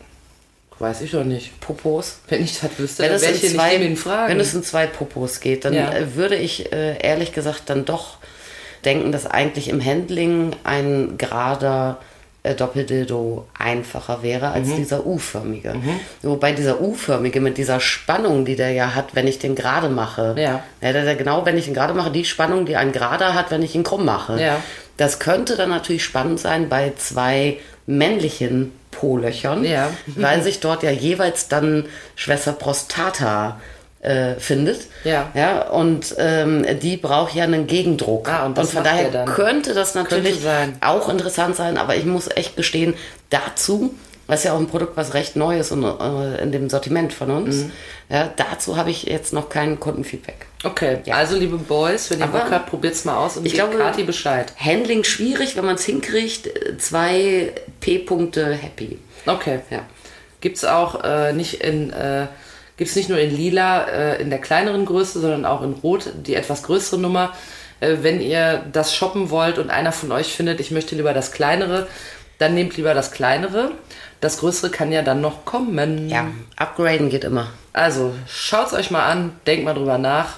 Weiß 0.82 1.02
ich 1.02 1.12
doch 1.12 1.26
nicht. 1.26 1.60
Popos. 1.60 2.20
Wenn 2.30 2.42
ich 2.42 2.58
das 2.62 2.70
wüsste, 2.78 3.04
Wenn 3.04 3.12
dann 3.12 3.20
wäre 3.22 3.34
ich 3.34 3.42
hier 3.42 3.50
zwei, 3.50 3.76
nicht 3.76 4.00
Fragen. 4.00 4.32
wenn 4.32 4.40
es 4.40 4.54
in 4.54 4.64
zwei 4.64 4.88
Popos 4.88 5.42
geht, 5.42 5.66
dann 5.66 5.74
Ja. 5.74 5.92
äh, 5.94 6.16
würde 6.16 6.36
ich 6.38 6.72
äh, 6.72 6.98
ehrlich 7.06 7.34
gesagt 7.34 7.64
dann 7.70 7.84
doch 7.84 8.16
denken, 8.86 9.12
dass 9.12 9.26
eigentlich 9.26 9.68
im 9.68 9.84
Handling 9.84 10.56
ein 10.64 11.18
gerader 11.18 11.98
äh, 12.50 12.56
Doppeldildo 12.56 13.46
einfacher 13.58 14.24
wäre 14.24 14.48
Mhm. 14.48 14.54
als 14.54 14.76
dieser 14.76 15.06
U-förmige. 15.06 15.76
Wobei 16.22 16.52
dieser 16.54 16.82
U-förmige 16.82 17.40
mit 17.42 17.58
dieser 17.58 17.80
Spannung, 17.80 18.46
die 18.46 18.56
der 18.56 18.72
ja 18.72 18.96
hat, 18.96 19.16
wenn 19.16 19.28
ich 19.28 19.40
den 19.40 19.56
gerade 19.56 19.90
mache, 19.90 20.36
Ja. 20.38 20.64
ja 20.82 20.94
der, 20.94 21.04
der 21.06 21.16
genau, 21.16 21.46
wenn 21.46 21.58
ich 21.58 21.68
ihn 21.68 21.74
gerade 21.74 21.94
mache, 21.94 22.12
die 22.12 22.26
Spannung, 22.26 22.66
die 22.66 22.76
ein 22.76 22.92
gerader 22.92 23.34
hat, 23.36 23.52
wenn 23.52 23.62
ich 23.62 23.76
ihn 23.76 23.84
krumm 23.84 24.06
mache. 24.06 24.42
Ja. 24.42 24.58
Das 24.98 25.20
könnte 25.20 25.56
dann 25.56 25.70
natürlich 25.70 26.04
spannend 26.04 26.40
sein 26.40 26.68
bei 26.70 26.92
zwei 26.98 27.58
männlichen 27.86 28.72
Po-Löchern, 28.92 29.64
Ja. 29.64 29.90
weil 30.16 30.42
sich 30.44 30.60
dort 30.60 30.84
ja 30.84 30.92
jeweils 30.92 31.48
dann 31.48 31.86
Schwester 32.16 32.52
Prostata 32.54 33.60
äh, 34.02 34.36
findet. 34.36 34.88
Ja. 35.04 35.30
ja 35.34 35.68
und 35.70 36.16
ähm, 36.18 36.66
die 36.82 36.98
braucht 36.98 37.36
ja 37.36 37.44
einen 37.44 37.68
Gegendruck. 37.68 38.30
Ah, 38.30 38.46
und 38.46 38.58
das 38.58 38.72
von 38.72 38.84
daher 38.84 39.26
könnte 39.26 39.74
das 39.74 39.94
natürlich 39.96 40.42
Könnte 40.42 40.44
sein. 40.44 40.78
auch 40.82 41.10
interessant 41.10 41.56
sein, 41.56 41.78
aber 41.78 41.96
ich 41.96 42.06
muss 42.06 42.30
echt 42.36 42.56
gestehen, 42.56 42.94
dazu, 43.30 43.94
was 44.28 44.44
ja 44.44 44.54
auch 44.54 44.60
ein 44.60 44.68
Produkt, 44.68 44.96
was 44.96 45.14
recht 45.16 45.36
neu 45.36 45.60
ist 45.60 45.72
und, 45.72 45.84
äh, 45.84 46.42
in 46.42 46.52
dem 46.52 46.70
Sortiment 46.70 47.12
von 47.14 47.32
uns, 47.32 47.56
Mhm. 47.56 47.72
ja, 48.10 48.30
dazu 48.38 48.78
habe 48.78 48.90
ich 48.92 49.04
jetzt 49.04 49.34
noch 49.34 49.50
kein 49.50 49.80
Kundenfeedback. 49.80 50.46
Okay, 50.64 51.00
Ja. 51.06 51.16
also 51.16 51.36
liebe 51.36 51.58
Boys, 51.58 52.10
wenn 52.12 52.20
ihr 52.20 52.28
Bock 52.28 52.52
habt, 52.52 52.70
probiert's 52.70 53.06
mal 53.06 53.18
aus 53.18 53.38
und 53.38 53.46
ich 53.46 53.54
glaube- 53.54 53.78
Kati 53.78 54.04
Bescheid. 54.04 54.54
Handling 54.58 55.04
schwierig, 55.04 55.56
wenn 55.58 55.66
man 55.66 55.76
es 55.76 55.84
hinkriegt, 55.86 56.50
zwei 56.80 57.52
P-Punkte 57.82 58.54
happy. 58.54 59.00
Okay. 59.26 59.60
Ja. 59.70 59.80
Gibt's 60.42 60.64
auch 60.64 61.04
äh, 61.04 61.34
nicht 61.34 61.56
in 61.64 61.92
äh, 61.92 62.28
gibt's 62.80 62.96
nicht 62.96 63.10
nur 63.10 63.20
in 63.20 63.36
lila 63.36 63.84
äh, 63.84 64.22
in 64.22 64.30
der 64.30 64.40
kleineren 64.40 64.86
Größe, 64.86 65.20
sondern 65.20 65.46
auch 65.46 65.62
in 65.62 65.74
rot 65.74 66.14
die 66.26 66.34
etwas 66.34 66.64
größere 66.64 67.00
Nummer. 67.00 67.34
Äh, 67.82 67.98
wenn 68.02 68.22
ihr 68.22 68.66
das 68.72 68.96
shoppen 68.96 69.30
wollt 69.30 69.60
und 69.60 69.70
einer 69.70 69.92
von 69.92 70.14
euch 70.14 70.34
findet, 70.34 70.62
ich 70.62 70.72
möchte 70.72 70.96
lieber 70.96 71.14
das 71.14 71.34
kleinere, 71.34 71.88
dann 72.38 72.56
nehmt 72.56 72.78
lieber 72.78 72.94
das 72.94 73.12
kleinere. 73.12 73.72
Das 74.22 74.40
größere 74.40 74.72
kann 74.72 74.94
ja 74.94 75.02
dann 75.02 75.20
noch 75.20 75.44
kommen. 75.44 76.08
Ja, 76.10 76.28
upgraden 76.56 77.10
geht 77.10 77.26
immer. 77.26 77.48
Also 77.74 78.14
schaut's 78.28 78.74
euch 78.74 78.92
mal 78.92 79.06
an, 79.06 79.34
denkt 79.46 79.66
mal 79.66 79.74
drüber 79.74 79.98
nach, 79.98 80.38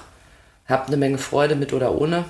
habt 0.68 0.88
eine 0.88 0.96
Menge 0.96 1.18
Freude 1.18 1.54
mit 1.54 1.72
oder 1.72 1.94
ohne. 1.94 2.24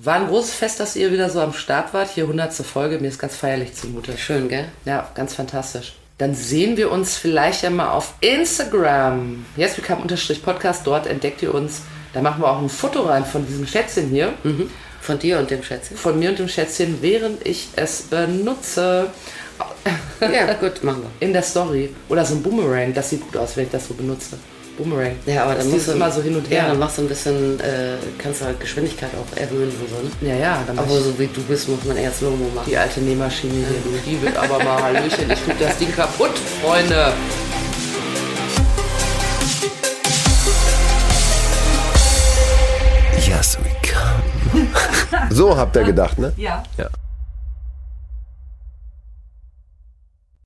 War 0.00 0.16
ein 0.16 0.26
großes 0.26 0.54
Fest, 0.54 0.80
dass 0.80 0.96
ihr 0.96 1.12
wieder 1.12 1.30
so 1.30 1.40
am 1.40 1.52
Start 1.52 1.94
wart. 1.94 2.10
Hier 2.10 2.24
100. 2.24 2.52
Folge, 2.52 2.98
mir 2.98 3.08
ist 3.08 3.20
ganz 3.20 3.36
feierlich 3.36 3.74
zumute. 3.74 4.18
Schön, 4.18 4.48
gell? 4.48 4.66
Ja, 4.84 5.08
ganz 5.14 5.34
fantastisch. 5.34 5.94
Dann 6.18 6.34
sehen 6.34 6.76
wir 6.76 6.90
uns 6.90 7.16
vielleicht 7.16 7.62
ja 7.62 7.70
mal 7.70 7.90
auf 7.90 8.14
Instagram. 8.20 9.44
Jetzt 9.56 9.76
bekam 9.76 10.00
unterstrich 10.00 10.42
Podcast, 10.42 10.86
dort 10.86 11.06
entdeckt 11.06 11.42
ihr 11.42 11.54
uns. 11.54 11.82
Da 12.12 12.20
machen 12.20 12.42
wir 12.42 12.50
auch 12.50 12.60
ein 12.60 12.68
Foto 12.68 13.02
rein 13.02 13.24
von 13.24 13.46
diesem 13.46 13.66
Schätzchen 13.66 14.08
hier. 14.08 14.32
Mhm. 14.44 14.70
Von 15.00 15.18
dir 15.18 15.38
und 15.38 15.50
dem 15.50 15.62
Schätzchen. 15.62 15.96
Von 15.96 16.18
mir 16.18 16.30
und 16.30 16.38
dem 16.38 16.48
Schätzchen, 16.48 16.98
während 17.00 17.44
ich 17.46 17.68
es 17.74 18.02
benutze. 18.02 19.10
Ja, 20.20 20.52
gut, 20.54 20.84
machen 20.84 21.02
wir. 21.02 21.10
In 21.26 21.32
der 21.32 21.42
Story. 21.42 21.92
Oder 22.08 22.24
so 22.24 22.34
ein 22.34 22.42
Boomerang. 22.42 22.94
Das 22.94 23.10
sieht 23.10 23.22
gut 23.22 23.36
aus, 23.36 23.56
wenn 23.56 23.64
ich 23.64 23.70
das 23.70 23.88
so 23.88 23.94
benutze. 23.94 24.38
Boomerang. 24.76 25.16
Ja, 25.26 25.44
aber 25.44 25.54
dann 25.54 25.70
musst 25.70 25.88
du 25.88 25.92
immer 25.92 26.10
so 26.10 26.22
hin 26.22 26.36
und 26.36 26.48
Ja, 26.48 26.60
her. 26.62 26.68
dann 26.68 26.78
machst 26.78 26.98
du 26.98 27.02
ein 27.02 27.08
bisschen, 27.08 27.60
äh, 27.60 27.96
kannst 28.18 28.40
du 28.40 28.46
halt 28.46 28.60
Geschwindigkeit 28.60 29.10
auch 29.14 29.36
erhöhen 29.36 29.68
und 29.68 29.88
so, 29.88 30.24
ne? 30.26 30.32
Ja, 30.32 30.36
ja, 30.38 30.58
dann 30.66 30.78
Aber 30.78 30.88
so 30.88 31.18
wie 31.18 31.26
du 31.26 31.40
bist, 31.42 31.68
muss 31.68 31.84
man 31.84 31.96
erst 31.96 32.22
Logo 32.22 32.36
machen. 32.54 32.66
die 32.68 32.76
alte 32.76 33.00
Nähmaschine 33.00 33.52
hier, 33.54 33.66
du, 33.84 34.10
die 34.10 34.22
wird 34.22 34.36
aber 34.36 34.62
mal 34.64 34.82
Hallöchen, 34.82 35.30
ich 35.30 35.40
tue 35.40 35.54
das 35.60 35.76
Ding 35.78 35.94
kaputt, 35.94 36.32
Freunde. 36.62 37.12
So 45.30 45.56
habt 45.56 45.76
ihr 45.76 45.84
gedacht, 45.84 46.18
ne? 46.18 46.32
Ja. 46.36 46.62
Ja. 46.76 46.88